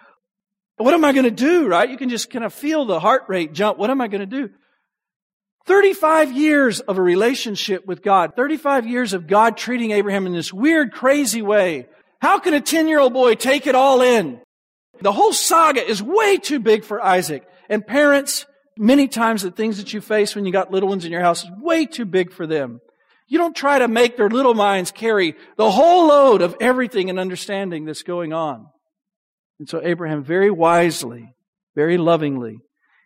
What 0.77 0.93
am 0.93 1.05
I 1.05 1.13
going 1.13 1.25
to 1.25 1.31
do, 1.31 1.67
right? 1.67 1.89
You 1.89 1.97
can 1.97 2.09
just 2.09 2.29
kind 2.29 2.43
of 2.43 2.53
feel 2.53 2.85
the 2.85 2.99
heart 2.99 3.23
rate 3.27 3.53
jump. 3.53 3.77
What 3.77 3.89
am 3.89 4.01
I 4.01 4.07
going 4.07 4.21
to 4.21 4.25
do? 4.25 4.49
35 5.65 6.31
years 6.31 6.79
of 6.79 6.97
a 6.97 7.01
relationship 7.01 7.85
with 7.85 8.01
God. 8.01 8.35
35 8.35 8.87
years 8.87 9.13
of 9.13 9.27
God 9.27 9.55
treating 9.55 9.91
Abraham 9.91 10.25
in 10.25 10.33
this 10.33 10.51
weird, 10.51 10.91
crazy 10.91 11.41
way. 11.41 11.87
How 12.21 12.39
can 12.39 12.53
a 12.53 12.61
10 12.61 12.87
year 12.87 12.99
old 12.99 13.13
boy 13.13 13.35
take 13.35 13.67
it 13.67 13.75
all 13.75 14.01
in? 14.01 14.41
The 15.01 15.11
whole 15.11 15.33
saga 15.33 15.85
is 15.85 16.03
way 16.03 16.37
too 16.37 16.59
big 16.59 16.83
for 16.83 17.03
Isaac. 17.03 17.47
And 17.69 17.85
parents, 17.85 18.45
Many 18.81 19.09
times 19.09 19.41
the 19.41 19.51
things 19.51 19.77
that 19.77 19.93
you 19.93 19.99
face 19.99 20.33
when 20.33 20.45
you 20.45 20.53
got 20.53 20.71
little 20.71 20.87
ones 20.87 21.03
in 21.03 21.11
your 21.11 21.19
house 21.19 21.43
is 21.43 21.49
way 21.59 21.85
too 21.85 22.05
big 22.05 22.31
for 22.31 22.47
them. 22.47 22.79
You 23.27 23.37
don't 23.37 23.55
try 23.55 23.77
to 23.77 23.89
make 23.89 24.15
their 24.15 24.29
little 24.29 24.53
minds 24.53 24.89
carry 24.89 25.35
the 25.57 25.69
whole 25.69 26.07
load 26.07 26.41
of 26.41 26.55
everything 26.61 27.09
and 27.09 27.19
understanding 27.19 27.83
that's 27.83 28.03
going 28.03 28.31
on. 28.31 28.67
And 29.59 29.67
so 29.67 29.81
Abraham 29.83 30.23
very 30.23 30.49
wisely, 30.49 31.35
very 31.75 31.97
lovingly, 31.97 32.59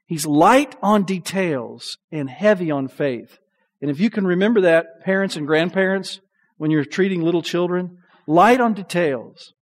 he's 0.06 0.28
light 0.28 0.76
on 0.84 1.06
details 1.06 1.98
and 2.12 2.30
heavy 2.30 2.70
on 2.70 2.88
faith. 2.88 3.40
And 3.82 3.90
if 3.90 4.00
you 4.00 4.12
can 4.12 4.28
remember 4.28 4.62
that, 4.62 5.02
parents 5.04 5.36
and 5.36 5.48
grandparents, 5.48 6.22
when 6.58 6.70
you're 6.70 6.86
treating 6.86 7.24
little 7.24 7.42
children, 7.42 7.98
light 8.28 8.62
on 8.62 8.74
details, 8.74 9.54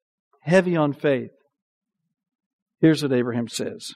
heavy 0.43 0.77
on 0.77 0.93
faith. 0.93 1.31
Here's 2.81 3.03
what 3.03 3.13
Abraham 3.13 3.49
says. 3.49 3.93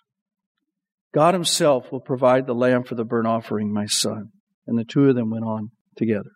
God 1.14 1.34
Himself 1.34 1.90
will 1.92 2.00
provide 2.00 2.46
the 2.46 2.54
lamb 2.54 2.84
for 2.84 2.94
the 2.94 3.04
burnt 3.04 3.26
offering, 3.26 3.72
my 3.72 3.86
son. 3.86 4.30
And 4.66 4.78
the 4.78 4.84
two 4.84 5.08
of 5.08 5.14
them 5.14 5.30
went 5.30 5.44
on 5.44 5.70
together. 5.96 6.30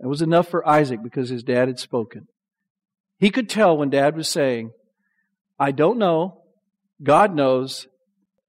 That 0.00 0.08
was 0.08 0.22
enough 0.22 0.48
for 0.48 0.66
Isaac 0.66 1.00
because 1.02 1.28
his 1.28 1.42
dad 1.42 1.68
had 1.68 1.78
spoken. 1.78 2.26
He 3.18 3.30
could 3.30 3.50
tell 3.50 3.76
when 3.76 3.90
dad 3.90 4.16
was 4.16 4.28
saying, 4.28 4.70
I 5.58 5.72
don't 5.72 5.98
know. 5.98 6.40
God 7.02 7.34
knows. 7.34 7.86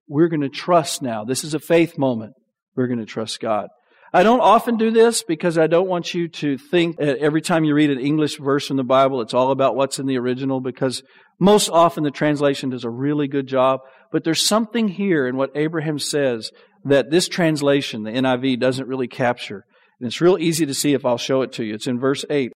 We're 0.08 0.30
going 0.30 0.41
to 0.41 0.50
trust 0.50 1.01
now. 1.01 1.25
This 1.25 1.44
is 1.44 1.53
a 1.53 1.60
faith 1.60 1.98
moment. 1.98 2.34
We're 2.75 2.88
going 2.88 3.00
to 3.00 3.06
trust 3.06 3.41
God. 3.41 3.68
I 4.13 4.24
don't 4.24 4.41
often 4.41 4.75
do 4.75 4.91
this 4.91 5.24
because 5.24 5.58
I 5.58 5.68
don't 5.68 5.88
want 5.88 6.13
you 6.13 6.27
to 6.27 6.58
think 6.58 6.98
that 6.98 7.20
every 7.20 7.41
time 7.41 7.63
you 7.63 7.74
read 7.74 7.91
an 7.91 8.00
English 8.00 8.38
verse 8.39 8.68
from 8.68 8.75
the 8.75 8.84
Bible, 8.84 9.22
it's 9.22 9.34
all 9.34 9.51
about 9.51 9.77
what's 9.77 10.00
in 10.00 10.06
the 10.06 10.18
original 10.18 10.60
because 10.60 11.01
most 11.39 11.70
often 11.70 12.03
the 12.03 12.12
translation 12.12 12.70
does 12.70 12.84
a 12.84 12.89
really 12.89 13.30
good 13.30 13.48
job. 13.48 13.80
But 14.12 14.25
there's 14.25 14.46
something 14.46 14.89
here 14.89 15.27
in 15.27 15.38
what 15.38 15.51
Abraham 15.56 15.98
says 15.98 16.51
that 16.84 17.10
this 17.10 17.30
translation, 17.30 18.03
the 18.03 18.12
NIV, 18.12 18.60
doesn't 18.60 18.88
really 18.88 19.08
capture. 19.08 19.63
And 20.00 20.08
it's 20.08 20.20
real 20.20 20.38
easy 20.38 20.65
to 20.65 20.74
see 20.74 20.94
if 20.94 21.06
I'll 21.06 21.18
show 21.18 21.41
it 21.41 21.53
to 21.53 21.63
you. 21.63 21.75
It's 21.75 21.88
in 21.88 21.98
verse 21.98 22.25
8. 22.30 22.51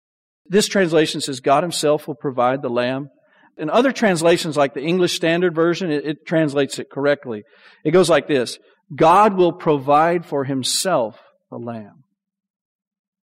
This 0.46 0.66
translation 0.66 1.20
says, 1.20 1.38
God 1.38 1.62
himself 1.62 2.08
will 2.08 2.16
provide 2.16 2.62
the 2.62 2.68
lamb. 2.68 3.10
In 3.56 3.70
other 3.70 3.92
translations, 3.92 4.56
like 4.56 4.74
the 4.74 4.82
English 4.82 5.14
Standard 5.14 5.54
Version, 5.54 5.92
it, 5.92 6.04
it 6.04 6.26
translates 6.26 6.80
it 6.80 6.90
correctly. 6.90 7.44
It 7.84 7.92
goes 7.92 8.10
like 8.10 8.26
this 8.26 8.58
God 8.94 9.34
will 9.34 9.52
provide 9.52 10.26
for 10.26 10.44
himself 10.44 11.20
a 11.54 11.58
lamb. 11.58 12.04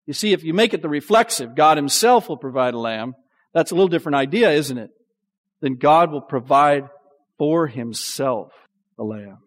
You 0.06 0.14
see, 0.14 0.32
if 0.32 0.42
you 0.42 0.54
make 0.54 0.74
it 0.74 0.82
the 0.82 0.88
reflexive, 0.88 1.54
God 1.54 1.76
Himself 1.76 2.28
will 2.28 2.38
provide 2.38 2.74
a 2.74 2.78
lamb, 2.78 3.14
that's 3.52 3.70
a 3.70 3.74
little 3.74 3.88
different 3.88 4.16
idea, 4.16 4.50
isn't 4.50 4.78
it? 4.78 4.90
then 5.62 5.76
God 5.76 6.12
will 6.12 6.20
provide 6.20 6.88
for 7.38 7.66
himself 7.66 8.52
a 8.98 9.04
lamb. 9.04 9.38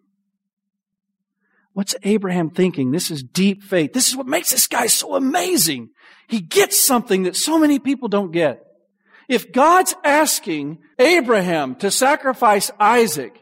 What's 1.74 1.94
Abraham 2.02 2.50
thinking? 2.50 2.90
This 2.90 3.10
is 3.10 3.22
deep 3.22 3.62
faith. 3.62 3.92
This 3.92 4.08
is 4.08 4.16
what 4.16 4.26
makes 4.26 4.50
this 4.50 4.66
guy 4.66 4.86
so 4.86 5.14
amazing. 5.14 5.90
He 6.26 6.40
gets 6.40 6.80
something 6.80 7.24
that 7.24 7.36
so 7.36 7.58
many 7.58 7.78
people 7.78 8.08
don't 8.08 8.32
get. 8.32 8.62
If 9.28 9.52
God's 9.52 9.94
asking 10.02 10.78
Abraham 10.98 11.74
to 11.76 11.90
sacrifice 11.90 12.70
Isaac, 12.80 13.38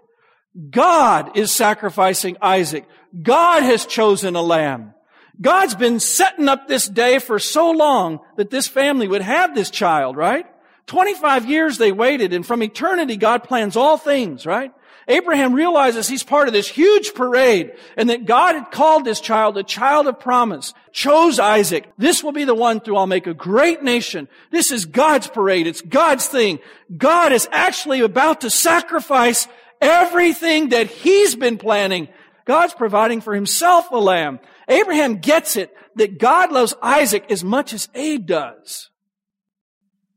God 0.71 1.37
is 1.37 1.53
sacrificing 1.53 2.37
Isaac. 2.43 2.87
God 3.23 3.63
has 3.63 3.87
chosen 3.87 4.35
a 4.35 4.43
lamb. 4.43 4.95
God's 5.41 5.75
been 5.75 6.01
setting 6.01 6.49
up 6.49 6.69
this 6.69 6.89
day 6.89 7.19
for 7.19 7.39
so 7.39 7.71
long 7.71 8.21
that 8.37 8.51
this 8.51 8.69
family 8.69 9.09
would 9.09 9.23
have 9.23 9.55
this 9.55 9.71
child, 9.71 10.17
right? 10.17 10.47
25 10.87 11.49
years 11.49 11.79
they 11.79 11.93
waited 11.93 12.33
and 12.33 12.47
from 12.47 12.63
eternity 12.63 13.17
God 13.17 13.43
plans 13.43 13.77
all 13.77 13.97
things, 13.97 14.47
right? 14.47 14.73
Abraham 15.07 15.53
realizes 15.53 16.09
he's 16.09 16.23
part 16.23 16.49
of 16.49 16.55
this 16.55 16.69
huge 16.69 17.15
parade 17.15 17.73
and 17.97 18.09
that 18.09 18.25
God 18.25 18.55
had 18.55 18.71
called 18.71 19.05
this 19.05 19.21
child 19.21 19.59
a 19.59 19.63
child 19.63 20.07
of 20.07 20.19
promise, 20.19 20.73
chose 20.93 21.39
Isaac. 21.39 21.91
This 21.99 22.25
will 22.25 22.33
be 22.33 22.45
the 22.45 22.55
one 22.55 22.81
through 22.81 22.97
I'll 22.97 23.07
make 23.07 23.27
a 23.27 23.35
great 23.35 23.83
nation. 23.83 24.29
This 24.51 24.71
is 24.71 24.87
God's 24.87 25.27
parade. 25.27 25.67
It's 25.67 25.83
God's 25.83 26.27
thing. 26.27 26.59
God 26.97 27.33
is 27.33 27.49
actually 27.53 28.01
about 28.01 28.43
to 28.43 28.51
sacrifice 28.51 29.47
everything 29.81 30.71
that 30.71 30.87
he's 30.87 31.35
been 31.35 31.59
planning. 31.59 32.09
God's 32.47 32.75
providing 32.75 33.21
for 33.21 33.35
himself 33.35 33.91
a 33.91 33.99
lamb. 33.99 34.41
Abraham 34.69 35.19
gets 35.19 35.57
it 35.57 35.75
that 35.97 36.19
God 36.19 36.53
loves 36.53 36.75
Isaac 36.83 37.31
as 37.31 37.45
much 37.45 37.73
as 37.73 37.89
Abe 37.95 38.27
does. 38.27 38.91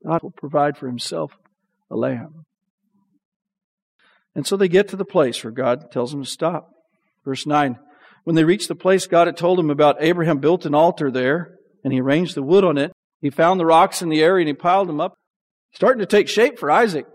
God 0.05 0.23
will 0.23 0.31
provide 0.31 0.77
for 0.77 0.87
himself 0.87 1.33
a 1.91 1.95
lamb. 1.95 2.45
And 4.35 4.45
so 4.45 4.55
they 4.55 4.67
get 4.67 4.89
to 4.89 4.95
the 4.95 5.05
place 5.05 5.43
where 5.43 5.51
God 5.51 5.91
tells 5.91 6.11
them 6.11 6.23
to 6.23 6.29
stop. 6.29 6.69
Verse 7.25 7.45
9. 7.45 7.79
When 8.23 8.35
they 8.35 8.43
reached 8.43 8.67
the 8.67 8.75
place 8.75 9.07
God 9.07 9.27
had 9.27 9.37
told 9.37 9.57
them 9.57 9.69
about, 9.69 9.97
Abraham 9.99 10.39
built 10.39 10.65
an 10.65 10.75
altar 10.75 11.09
there 11.09 11.55
and 11.83 11.91
he 11.91 12.01
arranged 12.01 12.35
the 12.35 12.43
wood 12.43 12.63
on 12.63 12.77
it. 12.77 12.91
He 13.21 13.29
found 13.29 13.59
the 13.59 13.65
rocks 13.65 14.01
in 14.01 14.09
the 14.09 14.21
area 14.21 14.43
and 14.43 14.49
he 14.49 14.53
piled 14.53 14.87
them 14.87 15.01
up, 15.01 15.15
starting 15.73 15.99
to 15.99 16.05
take 16.05 16.29
shape 16.29 16.59
for 16.59 16.69
Isaac. 16.69 17.05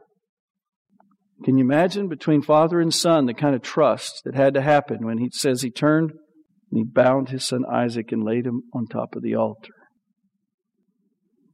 Can 1.45 1.59
you 1.59 1.65
imagine 1.65 2.09
between 2.09 2.43
father 2.43 2.81
and 2.81 2.93
son 2.93 3.27
the 3.27 3.35
kind 3.35 3.55
of 3.55 3.62
trust 3.62 4.23
that 4.25 4.35
had 4.35 4.55
to 4.55 4.62
happen 4.62 5.05
when 5.05 5.19
he 5.19 5.29
says 5.33 5.62
he 5.62 5.71
turned 5.71 6.12
and 6.73 6.79
he 6.79 6.85
bound 6.85 7.29
his 7.29 7.47
son 7.47 7.64
Isaac 7.71 8.12
and 8.12 8.25
laid 8.25 8.47
him 8.47 8.62
on 8.73 8.87
top 8.87 9.14
of 9.14 9.23
the 9.23 9.35
altar? 9.35 9.75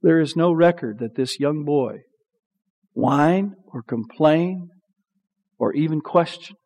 There 0.00 0.20
is 0.20 0.37
no 0.37 0.52
record 0.52 1.00
that 1.00 1.16
this 1.16 1.40
young 1.40 1.64
boy 1.64 2.02
whine 2.92 3.54
or 3.66 3.82
complain 3.82 4.68
or 5.58 5.72
even 5.72 6.00
question. 6.00 6.56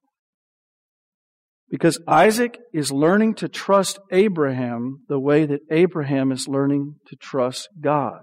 Because 1.71 1.99
Isaac 2.07 2.59
is 2.75 2.93
learning 2.93 3.37
to 3.37 3.49
trust 3.49 3.99
Abraham 4.11 4.99
the 5.09 5.19
way 5.19 5.47
that 5.47 5.61
Abraham 5.71 6.31
is 6.31 6.47
learning 6.47 6.97
to 7.07 7.17
trust 7.17 7.71
God. 7.81 8.21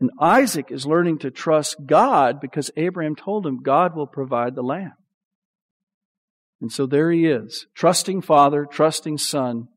And 0.00 0.10
Isaac 0.20 0.72
is 0.72 0.84
learning 0.84 1.20
to 1.20 1.30
trust 1.30 1.76
God 1.86 2.40
because 2.40 2.72
Abraham 2.76 3.14
told 3.14 3.46
him 3.46 3.62
God 3.62 3.94
will 3.94 4.08
provide 4.08 4.56
the 4.56 4.62
lamb. 4.62 4.94
And 6.64 6.72
so 6.72 6.86
there 6.86 7.12
he 7.12 7.26
is, 7.26 7.66
trusting 7.74 8.22
father, 8.22 8.64
trusting 8.64 9.18
son, 9.18 9.68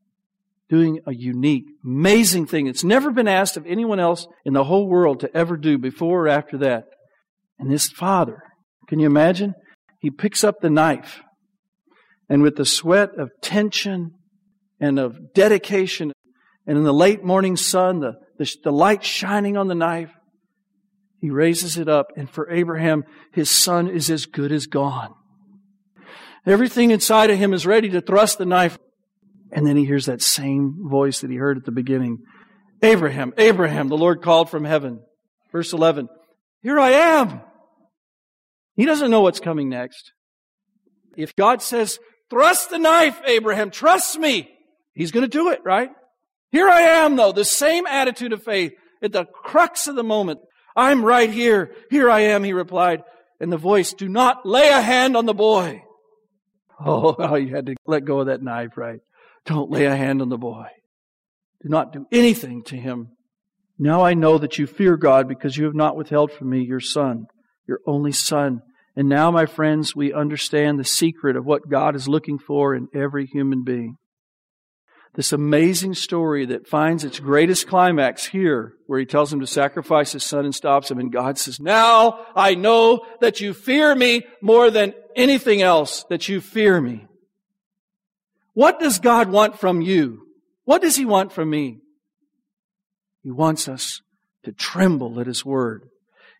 doing 0.70 1.00
a 1.06 1.12
unique, 1.12 1.66
amazing 1.84 2.46
thing. 2.46 2.66
It's 2.66 2.82
never 2.82 3.10
been 3.10 3.28
asked 3.28 3.58
of 3.58 3.66
anyone 3.66 4.00
else 4.00 4.26
in 4.46 4.54
the 4.54 4.64
whole 4.64 4.88
world 4.88 5.20
to 5.20 5.36
ever 5.36 5.58
do 5.58 5.76
before 5.76 6.24
or 6.24 6.28
after 6.28 6.56
that. 6.56 6.84
And 7.58 7.70
this 7.70 7.90
father, 7.90 8.42
can 8.88 9.00
you 9.00 9.04
imagine? 9.04 9.52
He 10.00 10.10
picks 10.10 10.42
up 10.42 10.62
the 10.62 10.70
knife 10.70 11.20
and 12.26 12.40
with 12.40 12.56
the 12.56 12.64
sweat 12.64 13.10
of 13.18 13.32
tension 13.42 14.12
and 14.80 14.98
of 14.98 15.34
dedication 15.34 16.10
and 16.66 16.78
in 16.78 16.84
the 16.84 16.94
late 16.94 17.22
morning 17.22 17.58
sun, 17.58 18.00
the, 18.00 18.14
the, 18.38 18.50
the 18.64 18.72
light 18.72 19.04
shining 19.04 19.58
on 19.58 19.68
the 19.68 19.74
knife, 19.74 20.14
he 21.20 21.28
raises 21.28 21.76
it 21.76 21.90
up 21.90 22.06
and 22.16 22.30
for 22.30 22.50
Abraham, 22.50 23.04
his 23.34 23.50
son 23.50 23.88
is 23.88 24.08
as 24.08 24.24
good 24.24 24.52
as 24.52 24.64
gone. 24.64 25.12
Everything 26.48 26.90
inside 26.90 27.30
of 27.30 27.38
him 27.38 27.52
is 27.52 27.66
ready 27.66 27.90
to 27.90 28.00
thrust 28.00 28.38
the 28.38 28.46
knife 28.46 28.78
and 29.50 29.66
then 29.66 29.76
he 29.76 29.84
hears 29.84 30.06
that 30.06 30.22
same 30.22 30.88
voice 30.88 31.20
that 31.20 31.30
he 31.30 31.36
heard 31.36 31.56
at 31.56 31.64
the 31.64 31.72
beginning. 31.72 32.18
Abraham, 32.82 33.32
Abraham, 33.38 33.88
the 33.88 33.96
Lord 33.96 34.22
called 34.22 34.50
from 34.50 34.64
heaven. 34.64 35.00
Verse 35.52 35.72
11. 35.72 36.08
Here 36.62 36.78
I 36.78 36.90
am. 36.90 37.40
He 38.76 38.84
doesn't 38.84 39.10
know 39.10 39.22
what's 39.22 39.40
coming 39.40 39.68
next. 39.68 40.12
If 41.16 41.34
God 41.34 41.62
says, 41.62 41.98
thrust 42.30 42.70
the 42.70 42.78
knife, 42.78 43.20
Abraham, 43.26 43.70
trust 43.70 44.18
me, 44.18 44.50
he's 44.94 45.10
going 45.10 45.24
to 45.24 45.28
do 45.28 45.50
it, 45.50 45.60
right? 45.64 45.90
Here 46.52 46.68
I 46.68 46.82
am, 46.82 47.16
though, 47.16 47.32
the 47.32 47.44
same 47.44 47.86
attitude 47.86 48.32
of 48.32 48.42
faith 48.42 48.72
at 49.02 49.12
the 49.12 49.24
crux 49.24 49.88
of 49.88 49.96
the 49.96 50.04
moment. 50.04 50.40
I'm 50.76 51.04
right 51.04 51.30
here. 51.30 51.74
Here 51.90 52.10
I 52.10 52.20
am, 52.20 52.44
he 52.44 52.52
replied. 52.52 53.02
And 53.40 53.52
the 53.52 53.56
voice, 53.56 53.92
do 53.92 54.08
not 54.08 54.46
lay 54.46 54.68
a 54.68 54.80
hand 54.80 55.16
on 55.16 55.26
the 55.26 55.34
boy. 55.34 55.82
Oh, 56.86 57.16
oh, 57.18 57.34
you 57.34 57.54
had 57.54 57.66
to 57.66 57.74
let 57.86 58.04
go 58.04 58.20
of 58.20 58.26
that 58.26 58.40
knife, 58.40 58.76
right? 58.76 59.00
Don't 59.44 59.70
lay 59.70 59.86
a 59.86 59.96
hand 59.96 60.22
on 60.22 60.28
the 60.28 60.38
boy. 60.38 60.66
Do 61.60 61.68
not 61.68 61.92
do 61.92 62.06
anything 62.12 62.62
to 62.64 62.76
him. 62.76 63.08
Now 63.78 64.04
I 64.04 64.14
know 64.14 64.38
that 64.38 64.58
you 64.58 64.66
fear 64.66 64.96
God 64.96 65.26
because 65.26 65.56
you 65.56 65.64
have 65.64 65.74
not 65.74 65.96
withheld 65.96 66.30
from 66.30 66.50
me 66.50 66.60
your 66.60 66.80
son, 66.80 67.26
your 67.66 67.80
only 67.86 68.12
son. 68.12 68.62
And 68.94 69.08
now, 69.08 69.30
my 69.30 69.46
friends, 69.46 69.94
we 69.94 70.12
understand 70.12 70.78
the 70.78 70.84
secret 70.84 71.36
of 71.36 71.44
what 71.44 71.68
God 71.68 71.94
is 71.94 72.08
looking 72.08 72.38
for 72.38 72.74
in 72.74 72.88
every 72.94 73.26
human 73.26 73.62
being. 73.64 73.96
This 75.14 75.32
amazing 75.32 75.94
story 75.94 76.46
that 76.46 76.68
finds 76.68 77.02
its 77.02 77.18
greatest 77.18 77.66
climax 77.66 78.26
here, 78.26 78.74
where 78.86 79.00
he 79.00 79.06
tells 79.06 79.32
him 79.32 79.40
to 79.40 79.46
sacrifice 79.46 80.12
his 80.12 80.24
son 80.24 80.44
and 80.44 80.54
stops 80.54 80.90
him. 80.90 80.98
And 80.98 81.10
God 81.12 81.38
says, 81.38 81.58
Now 81.58 82.26
I 82.36 82.54
know 82.54 83.04
that 83.20 83.40
you 83.40 83.54
fear 83.54 83.94
me 83.94 84.26
more 84.40 84.70
than 84.70 84.94
anything 85.16 85.62
else, 85.62 86.04
that 86.10 86.28
you 86.28 86.40
fear 86.40 86.80
me. 86.80 87.06
What 88.54 88.80
does 88.80 88.98
God 88.98 89.30
want 89.30 89.58
from 89.58 89.80
you? 89.80 90.26
What 90.64 90.82
does 90.82 90.96
He 90.96 91.04
want 91.04 91.32
from 91.32 91.48
me? 91.48 91.78
He 93.22 93.30
wants 93.30 93.68
us 93.68 94.02
to 94.44 94.52
tremble 94.52 95.20
at 95.20 95.26
His 95.26 95.44
word. 95.44 95.88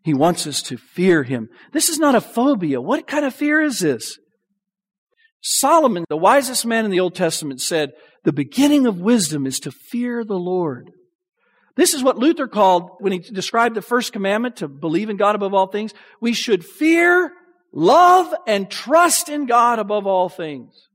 He 0.02 0.12
wants 0.12 0.46
us 0.46 0.60
to 0.62 0.76
fear 0.76 1.22
Him. 1.22 1.48
This 1.72 1.88
is 1.88 1.98
not 1.98 2.14
a 2.14 2.20
phobia. 2.20 2.80
What 2.80 3.06
kind 3.06 3.24
of 3.24 3.34
fear 3.34 3.62
is 3.62 3.78
this? 3.78 4.18
Solomon, 5.40 6.04
the 6.08 6.16
wisest 6.16 6.66
man 6.66 6.84
in 6.84 6.90
the 6.90 7.00
Old 7.00 7.14
Testament, 7.14 7.60
said, 7.60 7.92
The 8.24 8.32
beginning 8.32 8.86
of 8.86 9.00
wisdom 9.00 9.46
is 9.46 9.60
to 9.60 9.70
fear 9.70 10.24
the 10.24 10.38
Lord. 10.38 10.90
This 11.76 11.94
is 11.94 12.02
what 12.02 12.18
Luther 12.18 12.48
called, 12.48 12.90
when 12.98 13.12
he 13.12 13.20
described 13.20 13.76
the 13.76 13.82
first 13.82 14.12
commandment, 14.12 14.56
to 14.56 14.68
believe 14.68 15.10
in 15.10 15.16
God 15.16 15.36
above 15.36 15.54
all 15.54 15.68
things. 15.68 15.94
We 16.20 16.32
should 16.32 16.64
fear, 16.64 17.32
love, 17.72 18.34
and 18.46 18.68
trust 18.68 19.28
in 19.28 19.46
God 19.46 19.78
above 19.78 20.06
all 20.06 20.28
things. 20.28 20.88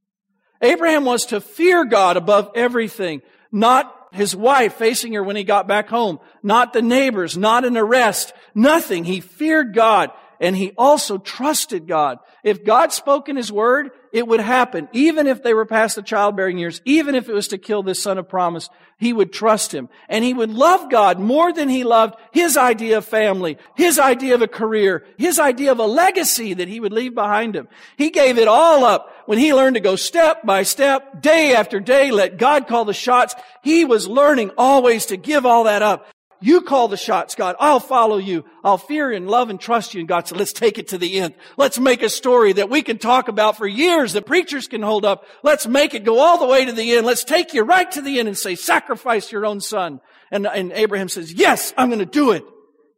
Abraham 0.62 1.06
was 1.06 1.28
to 1.28 1.40
fear 1.40 1.86
God 1.86 2.18
above 2.18 2.50
everything, 2.56 3.22
not 3.52 3.94
his 4.12 4.36
wife 4.36 4.76
facing 4.76 5.14
her 5.14 5.24
when 5.24 5.36
he 5.36 5.44
got 5.44 5.68
back 5.68 5.90
home, 5.90 6.20
not 6.42 6.74
the 6.74 6.82
neighbors, 6.82 7.38
not 7.38 7.66
an 7.66 7.78
arrest, 7.78 8.34
nothing. 8.54 9.04
He 9.04 9.20
feared 9.22 9.74
God 9.74 10.12
and 10.40 10.56
he 10.56 10.72
also 10.78 11.18
trusted 11.18 11.88
God. 11.88 12.20
If 12.44 12.66
God 12.66 12.92
spoke 12.92 13.30
in 13.30 13.36
his 13.36 13.52
word, 13.52 13.92
it 14.14 14.28
would 14.28 14.40
happen. 14.40 14.88
Even 14.94 15.26
if 15.26 15.42
they 15.42 15.56
were 15.56 15.66
past 15.66 15.96
the 15.96 16.04
childbearing 16.04 16.60
years, 16.60 16.82
even 16.86 17.16
if 17.16 17.28
it 17.28 17.34
was 17.34 17.48
to 17.50 17.58
kill 17.58 17.82
this 17.82 18.02
son 18.02 18.20
of 18.20 18.30
promise, 18.30 18.70
he 19.00 19.12
would 19.12 19.34
trust 19.34 19.74
him. 19.74 19.90
And 20.08 20.24
he 20.24 20.36
would 20.36 20.52
love 20.52 20.92
God 20.92 21.20
more 21.20 21.52
than 21.52 21.68
he 21.68 21.84
loved 21.84 22.16
his 22.32 22.56
idea 22.56 23.00
of 23.00 23.06
family, 23.06 23.58
his 23.76 23.98
idea 23.98 24.36
of 24.36 24.44
a 24.44 24.48
career, 24.48 25.04
his 25.18 25.40
idea 25.40 25.72
of 25.72 25.80
a 25.80 25.86
legacy 25.86 26.54
that 26.54 26.68
he 26.68 26.80
would 26.80 26.94
leave 26.94 27.16
behind 27.16 27.56
him. 27.56 27.68
He 27.98 28.12
gave 28.12 28.38
it 28.38 28.48
all 28.48 28.86
up 28.86 29.12
when 29.26 29.40
he 29.40 29.54
learned 29.54 29.76
to 29.76 29.82
go 29.82 29.96
step 29.96 30.46
by 30.46 30.62
step, 30.62 31.22
day 31.22 31.56
after 31.56 31.80
day, 31.80 32.12
let 32.12 32.38
God 32.38 32.68
call 32.68 32.86
the 32.86 32.94
shots. 32.94 33.34
He 33.64 33.84
was 33.84 34.08
learning 34.08 34.52
always 34.58 35.08
to 35.08 35.18
give 35.18 35.46
all 35.46 35.64
that 35.64 35.82
up. 35.82 36.08
You 36.46 36.60
call 36.60 36.90
the 36.90 36.98
shots, 36.98 37.36
God. 37.36 37.56
I'll 37.58 37.80
follow 37.80 38.18
you. 38.18 38.44
I'll 38.66 38.78
fear 38.78 39.14
and 39.14 39.30
love 39.30 39.50
and 39.50 39.58
trust 39.58 39.94
you. 39.94 40.02
And 40.02 40.10
God 40.10 40.28
said, 40.28 40.38
let's 40.38 40.52
take 40.52 40.78
it 40.78 40.90
to 40.90 40.98
the 40.98 41.22
end. 41.22 41.36
Let's 41.56 41.80
make 41.80 42.04
a 42.04 42.10
story 42.10 42.52
that 42.52 42.70
we 42.70 42.82
can 42.82 42.98
talk 42.98 43.30
about 43.30 43.56
for 43.56 43.66
years, 43.66 44.12
that 44.12 44.26
preachers 44.26 44.68
can 44.68 44.82
hold 44.82 45.06
up. 45.06 45.26
Let's 45.42 45.66
make 45.66 45.94
it 45.94 46.04
go 46.04 46.20
all 46.20 46.38
the 46.38 46.46
way 46.46 46.66
to 46.66 46.74
the 46.74 46.98
end. 46.98 47.06
Let's 47.06 47.24
take 47.24 47.54
you 47.54 47.64
right 47.64 47.90
to 47.94 48.02
the 48.02 48.20
end 48.20 48.28
and 48.28 48.38
say, 48.38 48.56
sacrifice 48.56 49.32
your 49.32 49.46
own 49.46 49.62
son. 49.62 50.02
And, 50.32 50.46
and 50.46 50.74
Abraham 50.74 51.08
says, 51.08 51.32
yes, 51.32 51.74
I'm 51.78 51.88
going 51.88 52.00
to 52.00 52.06
do 52.06 52.32
it. 52.32 52.44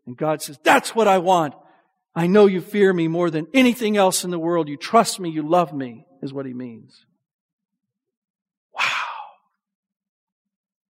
And 0.08 0.17
God 0.17 0.41
says, 0.41 0.58
that's 0.63 0.95
what 0.95 1.08
I 1.08 1.19
want. 1.19 1.53
I 2.15 2.25
know 2.25 2.47
you 2.47 2.62
fear 2.62 2.91
me 2.91 3.08
more 3.08 3.29
than 3.29 3.45
anything 3.53 3.95
else 3.95 4.23
in 4.23 4.31
the 4.31 4.39
world. 4.39 4.69
You 4.69 4.77
trust 4.77 5.19
me. 5.19 5.29
You 5.29 5.47
love 5.47 5.71
me 5.71 6.08
is 6.23 6.34
what 6.34 6.47
he 6.47 6.53
means. 6.55 7.05
Wow. 8.73 8.81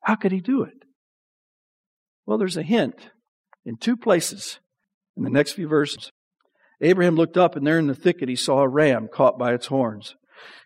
How 0.02 0.14
could 0.14 0.32
he 0.32 0.40
do 0.40 0.62
it? 0.62 0.83
Well, 2.26 2.38
there's 2.38 2.58
a 2.58 2.64
hint 2.64 2.96
in 3.66 3.78
two 3.78 3.98
places 3.98 4.60
in 5.16 5.24
the 5.24 5.30
next 5.30 5.54
few 5.54 5.68
verses. 5.68 6.12
Abraham 6.82 7.16
looked 7.16 7.38
up, 7.38 7.56
and 7.56 7.66
there 7.66 7.80
in 7.80 7.88
the 7.88 7.96
thicket 7.96 8.30
he 8.30 8.36
saw 8.36 8.60
a 8.60 8.68
ram 8.68 9.08
caught 9.12 9.38
by 9.38 9.54
its 9.54 9.68
horns. 9.68 10.16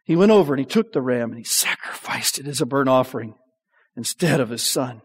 He 0.04 0.16
went 0.16 0.32
over 0.32 0.54
and 0.54 0.60
he 0.60 0.66
took 0.66 0.94
the 0.94 1.02
ram 1.02 1.30
and 1.30 1.38
he 1.38 1.44
sacrificed 1.44 2.40
it 2.40 2.48
as 2.48 2.62
a 2.62 2.66
burnt 2.66 2.90
offering 2.90 3.36
instead 3.96 4.40
of 4.40 4.50
his 4.50 4.64
son. 4.64 5.02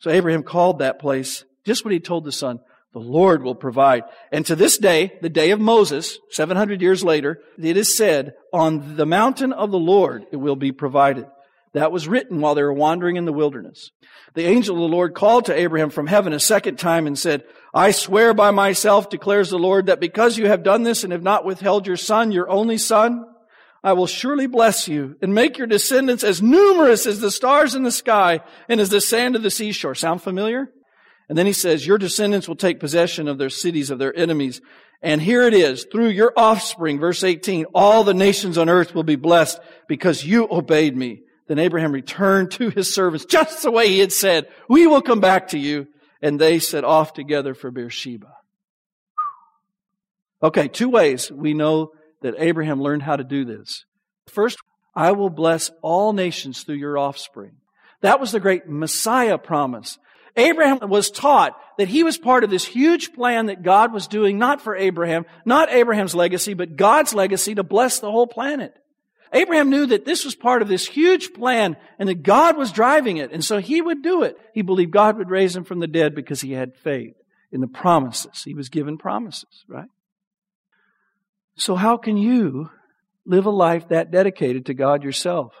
So 0.00 0.10
Abraham 0.10 0.42
called 0.42 0.78
that 0.78 0.98
place 0.98 1.44
just 1.66 1.84
what 1.84 1.92
he 1.92 2.00
told 2.00 2.24
the 2.24 2.32
son, 2.32 2.60
the 2.94 2.98
Lord 2.98 3.42
will 3.42 3.54
provide. 3.54 4.04
And 4.32 4.46
to 4.46 4.56
this 4.56 4.78
day, 4.78 5.18
the 5.20 5.28
day 5.28 5.50
of 5.50 5.60
Moses, 5.60 6.18
700 6.30 6.80
years 6.80 7.04
later, 7.04 7.40
it 7.62 7.76
is 7.76 7.94
said, 7.94 8.32
on 8.52 8.96
the 8.96 9.04
mountain 9.04 9.52
of 9.52 9.70
the 9.70 9.78
Lord 9.78 10.24
it 10.32 10.36
will 10.36 10.56
be 10.56 10.72
provided. 10.72 11.26
That 11.78 11.92
was 11.92 12.08
written 12.08 12.40
while 12.40 12.56
they 12.56 12.62
were 12.62 12.72
wandering 12.72 13.14
in 13.14 13.24
the 13.24 13.32
wilderness. 13.32 13.92
The 14.34 14.46
angel 14.46 14.74
of 14.74 14.80
the 14.80 14.96
Lord 14.96 15.14
called 15.14 15.44
to 15.44 15.54
Abraham 15.54 15.90
from 15.90 16.08
heaven 16.08 16.32
a 16.32 16.40
second 16.40 16.76
time 16.76 17.06
and 17.06 17.16
said, 17.16 17.44
I 17.72 17.92
swear 17.92 18.34
by 18.34 18.50
myself, 18.50 19.08
declares 19.08 19.50
the 19.50 19.58
Lord, 19.58 19.86
that 19.86 20.00
because 20.00 20.36
you 20.36 20.48
have 20.48 20.64
done 20.64 20.82
this 20.82 21.04
and 21.04 21.12
have 21.12 21.22
not 21.22 21.44
withheld 21.44 21.86
your 21.86 21.96
son, 21.96 22.32
your 22.32 22.50
only 22.50 22.78
son, 22.78 23.24
I 23.84 23.92
will 23.92 24.08
surely 24.08 24.48
bless 24.48 24.88
you 24.88 25.16
and 25.22 25.32
make 25.32 25.56
your 25.56 25.68
descendants 25.68 26.24
as 26.24 26.42
numerous 26.42 27.06
as 27.06 27.20
the 27.20 27.30
stars 27.30 27.76
in 27.76 27.84
the 27.84 27.92
sky 27.92 28.40
and 28.68 28.80
as 28.80 28.88
the 28.90 29.00
sand 29.00 29.36
of 29.36 29.42
the 29.44 29.50
seashore. 29.50 29.94
Sound 29.94 30.20
familiar? 30.20 30.68
And 31.28 31.38
then 31.38 31.46
he 31.46 31.52
says, 31.52 31.86
your 31.86 31.98
descendants 31.98 32.48
will 32.48 32.56
take 32.56 32.80
possession 32.80 33.28
of 33.28 33.38
their 33.38 33.50
cities, 33.50 33.90
of 33.90 34.00
their 34.00 34.16
enemies. 34.18 34.60
And 35.00 35.22
here 35.22 35.44
it 35.44 35.54
is, 35.54 35.84
through 35.84 36.08
your 36.08 36.32
offspring, 36.36 36.98
verse 36.98 37.22
18, 37.22 37.66
all 37.74 38.02
the 38.02 38.14
nations 38.14 38.58
on 38.58 38.68
earth 38.68 38.94
will 38.94 39.04
be 39.04 39.16
blessed 39.16 39.60
because 39.86 40.24
you 40.24 40.48
obeyed 40.50 40.96
me. 40.96 41.22
Then 41.48 41.58
Abraham 41.58 41.92
returned 41.92 42.52
to 42.52 42.70
his 42.70 42.94
servants 42.94 43.24
just 43.24 43.62
the 43.62 43.70
way 43.70 43.88
he 43.88 43.98
had 43.98 44.12
said, 44.12 44.46
we 44.68 44.86
will 44.86 45.02
come 45.02 45.20
back 45.20 45.48
to 45.48 45.58
you. 45.58 45.88
And 46.20 46.40
they 46.40 46.58
set 46.58 46.84
off 46.84 47.12
together 47.14 47.54
for 47.54 47.70
Beersheba. 47.70 48.32
Okay, 50.42 50.68
two 50.68 50.88
ways 50.88 51.30
we 51.30 51.54
know 51.54 51.92
that 52.22 52.34
Abraham 52.38 52.82
learned 52.82 53.02
how 53.02 53.16
to 53.16 53.24
do 53.24 53.44
this. 53.44 53.84
First, 54.26 54.58
I 54.94 55.12
will 55.12 55.30
bless 55.30 55.70
all 55.80 56.12
nations 56.12 56.62
through 56.64 56.76
your 56.76 56.98
offspring. 56.98 57.52
That 58.00 58.20
was 58.20 58.32
the 58.32 58.40
great 58.40 58.68
Messiah 58.68 59.38
promise. 59.38 59.98
Abraham 60.36 60.88
was 60.88 61.10
taught 61.10 61.56
that 61.78 61.88
he 61.88 62.02
was 62.02 62.18
part 62.18 62.44
of 62.44 62.50
this 62.50 62.64
huge 62.64 63.12
plan 63.12 63.46
that 63.46 63.62
God 63.62 63.92
was 63.92 64.06
doing, 64.06 64.38
not 64.38 64.60
for 64.60 64.76
Abraham, 64.76 65.24
not 65.44 65.72
Abraham's 65.72 66.14
legacy, 66.14 66.54
but 66.54 66.76
God's 66.76 67.14
legacy 67.14 67.54
to 67.54 67.62
bless 67.62 68.00
the 68.00 68.10
whole 68.10 68.26
planet. 68.26 68.74
Abraham 69.32 69.70
knew 69.70 69.86
that 69.86 70.04
this 70.04 70.24
was 70.24 70.34
part 70.34 70.62
of 70.62 70.68
this 70.68 70.86
huge 70.86 71.32
plan 71.32 71.76
and 71.98 72.08
that 72.08 72.22
God 72.22 72.56
was 72.56 72.72
driving 72.72 73.18
it, 73.18 73.32
and 73.32 73.44
so 73.44 73.58
he 73.58 73.80
would 73.80 74.02
do 74.02 74.22
it. 74.22 74.36
He 74.54 74.62
believed 74.62 74.90
God 74.90 75.18
would 75.18 75.30
raise 75.30 75.54
him 75.54 75.64
from 75.64 75.80
the 75.80 75.86
dead 75.86 76.14
because 76.14 76.40
he 76.40 76.52
had 76.52 76.74
faith 76.76 77.14
in 77.52 77.60
the 77.60 77.66
promises. 77.66 78.42
He 78.44 78.54
was 78.54 78.68
given 78.68 78.98
promises, 78.98 79.64
right? 79.68 79.88
So 81.56 81.74
how 81.74 81.96
can 81.96 82.16
you 82.16 82.70
live 83.26 83.46
a 83.46 83.50
life 83.50 83.88
that 83.88 84.10
dedicated 84.10 84.66
to 84.66 84.74
God 84.74 85.02
yourself? 85.02 85.52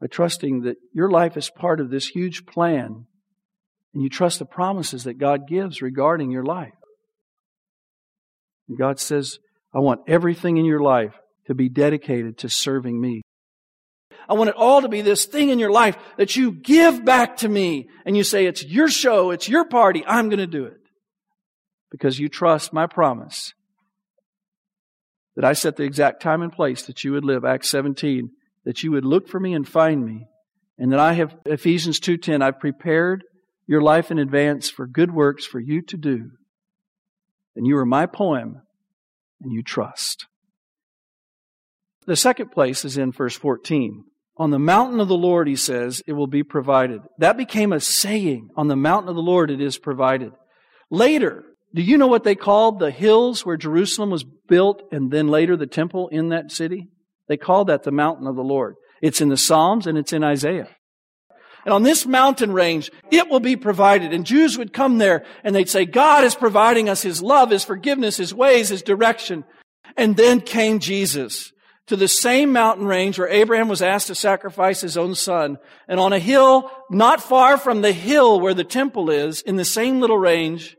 By 0.00 0.06
trusting 0.06 0.62
that 0.62 0.76
your 0.92 1.10
life 1.10 1.36
is 1.36 1.50
part 1.50 1.80
of 1.80 1.90
this 1.90 2.08
huge 2.08 2.46
plan 2.46 3.06
and 3.94 4.02
you 4.02 4.10
trust 4.10 4.38
the 4.38 4.44
promises 4.44 5.04
that 5.04 5.18
God 5.18 5.48
gives 5.48 5.80
regarding 5.80 6.30
your 6.30 6.44
life. 6.44 6.74
And 8.68 8.76
God 8.76 8.98
says, 8.98 9.38
I 9.72 9.78
want 9.78 10.02
everything 10.06 10.56
in 10.56 10.64
your 10.64 10.80
life 10.80 11.14
to 11.46 11.54
be 11.54 11.68
dedicated 11.68 12.38
to 12.38 12.48
serving 12.48 13.00
me. 13.00 13.22
I 14.28 14.34
want 14.34 14.50
it 14.50 14.56
all 14.56 14.82
to 14.82 14.88
be 14.88 15.02
this 15.02 15.26
thing 15.26 15.50
in 15.50 15.58
your 15.58 15.70
life 15.70 15.96
that 16.16 16.36
you 16.36 16.52
give 16.52 17.04
back 17.04 17.38
to 17.38 17.48
me 17.48 17.88
and 18.06 18.16
you 18.16 18.24
say, 18.24 18.46
it's 18.46 18.64
your 18.64 18.88
show, 18.88 19.30
it's 19.30 19.48
your 19.48 19.64
party, 19.66 20.04
I'm 20.06 20.28
going 20.28 20.38
to 20.38 20.46
do 20.46 20.64
it. 20.64 20.78
Because 21.90 22.18
you 22.18 22.28
trust 22.28 22.72
my 22.72 22.86
promise 22.86 23.52
that 25.36 25.44
I 25.44 25.52
set 25.52 25.76
the 25.76 25.84
exact 25.84 26.22
time 26.22 26.42
and 26.42 26.52
place 26.52 26.84
that 26.86 27.04
you 27.04 27.12
would 27.12 27.24
live, 27.24 27.44
Acts 27.44 27.68
17, 27.68 28.30
that 28.64 28.82
you 28.82 28.92
would 28.92 29.04
look 29.04 29.28
for 29.28 29.38
me 29.38 29.52
and 29.52 29.68
find 29.68 30.04
me, 30.04 30.26
and 30.78 30.92
that 30.92 31.00
I 31.00 31.12
have, 31.14 31.36
Ephesians 31.44 32.00
2.10, 32.00 32.42
I've 32.42 32.60
prepared 32.60 33.24
your 33.66 33.80
life 33.80 34.10
in 34.10 34.18
advance 34.18 34.70
for 34.70 34.86
good 34.86 35.12
works 35.12 35.44
for 35.44 35.60
you 35.60 35.82
to 35.82 35.96
do. 35.96 36.30
And 37.56 37.66
you 37.66 37.76
are 37.78 37.86
my 37.86 38.06
poem, 38.06 38.62
and 39.42 39.52
you 39.52 39.62
trust. 39.62 40.26
The 42.06 42.16
second 42.16 42.50
place 42.50 42.84
is 42.84 42.98
in 42.98 43.12
verse 43.12 43.36
14. 43.36 44.04
On 44.36 44.50
the 44.50 44.58
mountain 44.58 45.00
of 45.00 45.08
the 45.08 45.16
Lord, 45.16 45.46
he 45.46 45.56
says, 45.56 46.02
it 46.06 46.12
will 46.12 46.26
be 46.26 46.42
provided. 46.42 47.00
That 47.18 47.36
became 47.36 47.72
a 47.72 47.80
saying. 47.80 48.50
On 48.56 48.66
the 48.68 48.76
mountain 48.76 49.08
of 49.08 49.14
the 49.14 49.22
Lord, 49.22 49.50
it 49.50 49.60
is 49.60 49.78
provided. 49.78 50.32
Later, 50.90 51.44
do 51.72 51.82
you 51.82 51.96
know 51.96 52.08
what 52.08 52.24
they 52.24 52.34
called 52.34 52.78
the 52.78 52.90
hills 52.90 53.46
where 53.46 53.56
Jerusalem 53.56 54.10
was 54.10 54.24
built 54.24 54.82
and 54.90 55.10
then 55.10 55.28
later 55.28 55.56
the 55.56 55.66
temple 55.66 56.08
in 56.08 56.28
that 56.28 56.50
city? 56.50 56.88
They 57.28 57.36
called 57.36 57.68
that 57.68 57.84
the 57.84 57.92
mountain 57.92 58.26
of 58.26 58.36
the 58.36 58.42
Lord. 58.42 58.74
It's 59.00 59.20
in 59.20 59.28
the 59.28 59.36
Psalms 59.36 59.86
and 59.86 59.96
it's 59.96 60.12
in 60.12 60.24
Isaiah. 60.24 60.68
And 61.64 61.72
on 61.72 61.82
this 61.82 62.04
mountain 62.04 62.52
range, 62.52 62.90
it 63.10 63.28
will 63.30 63.40
be 63.40 63.56
provided. 63.56 64.12
And 64.12 64.26
Jews 64.26 64.58
would 64.58 64.72
come 64.72 64.98
there 64.98 65.24
and 65.42 65.54
they'd 65.54 65.68
say, 65.68 65.86
God 65.86 66.24
is 66.24 66.34
providing 66.34 66.88
us 66.88 67.02
His 67.02 67.22
love, 67.22 67.50
His 67.50 67.64
forgiveness, 67.64 68.18
His 68.18 68.34
ways, 68.34 68.68
His 68.68 68.82
direction. 68.82 69.44
And 69.96 70.16
then 70.16 70.40
came 70.40 70.80
Jesus 70.80 71.52
to 71.86 71.96
the 71.96 72.08
same 72.08 72.52
mountain 72.52 72.86
range 72.86 73.18
where 73.18 73.28
Abraham 73.28 73.68
was 73.68 73.82
asked 73.82 74.06
to 74.06 74.14
sacrifice 74.14 74.80
his 74.80 74.96
own 74.96 75.14
son. 75.14 75.58
And 75.86 76.00
on 76.00 76.12
a 76.12 76.18
hill 76.18 76.70
not 76.90 77.22
far 77.22 77.58
from 77.58 77.82
the 77.82 77.92
hill 77.92 78.40
where 78.40 78.54
the 78.54 78.64
temple 78.64 79.10
is, 79.10 79.42
in 79.42 79.56
the 79.56 79.64
same 79.64 80.00
little 80.00 80.18
range, 80.18 80.76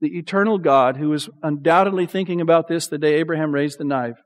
the 0.00 0.18
eternal 0.18 0.58
God, 0.58 0.96
who 0.96 1.08
was 1.08 1.28
undoubtedly 1.42 2.06
thinking 2.06 2.40
about 2.40 2.68
this 2.68 2.86
the 2.86 2.98
day 2.98 3.14
Abraham 3.14 3.52
raised 3.52 3.78
the 3.78 3.84
knife, 3.84 4.18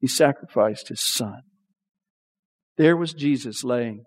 he 0.00 0.06
sacrificed 0.06 0.88
his 0.88 1.00
son. 1.00 1.42
There 2.76 2.96
was 2.96 3.14
Jesus 3.14 3.64
laying, 3.64 4.04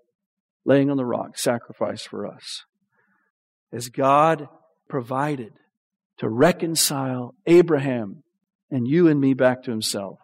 laying 0.66 0.90
on 0.90 0.98
the 0.98 1.06
rock, 1.06 1.38
sacrificed 1.38 2.08
for 2.08 2.28
us. 2.28 2.64
As 3.74 3.90
God 3.90 4.48
provided 4.90 5.54
to 6.20 6.30
reconcile 6.30 7.34
Abraham 7.48 8.24
and 8.70 8.88
you 8.88 9.08
and 9.08 9.20
me 9.20 9.34
back 9.34 9.64
to 9.64 9.72
himself. 9.72 10.20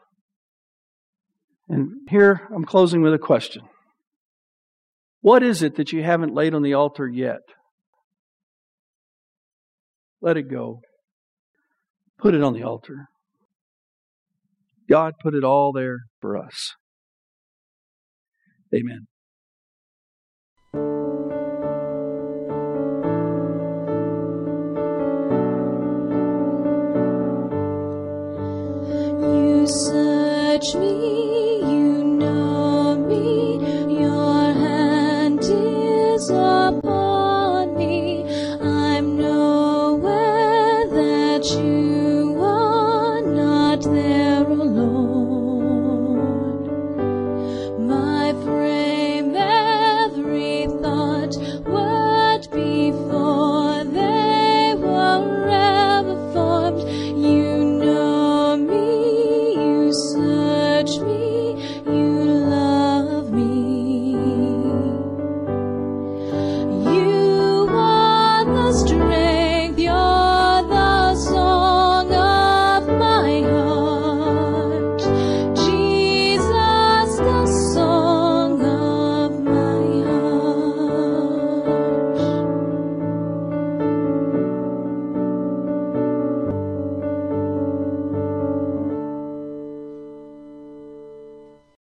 And 1.70 2.08
here 2.10 2.48
I'm 2.54 2.64
closing 2.64 3.02
with 3.02 3.14
a 3.14 3.20
question. 3.20 3.64
What 5.22 5.44
is 5.44 5.62
it 5.62 5.76
that 5.76 5.92
you 5.92 6.04
haven't 6.04 6.34
laid 6.34 6.54
on 6.54 6.62
the 6.62 6.74
altar 6.74 7.08
yet? 7.08 7.42
Let 10.22 10.38
it 10.38 10.50
go. 10.50 10.82
Put 12.18 12.34
it 12.34 12.42
on 12.42 12.54
the 12.54 12.64
altar. 12.64 13.10
God 14.90 15.14
put 15.22 15.36
it 15.36 15.44
all 15.44 15.74
there 15.74 16.00
for 16.22 16.38
us. 16.38 16.74
Amen. 18.74 19.08
You 29.20 29.68
search 29.68 30.76
me. 30.76 31.47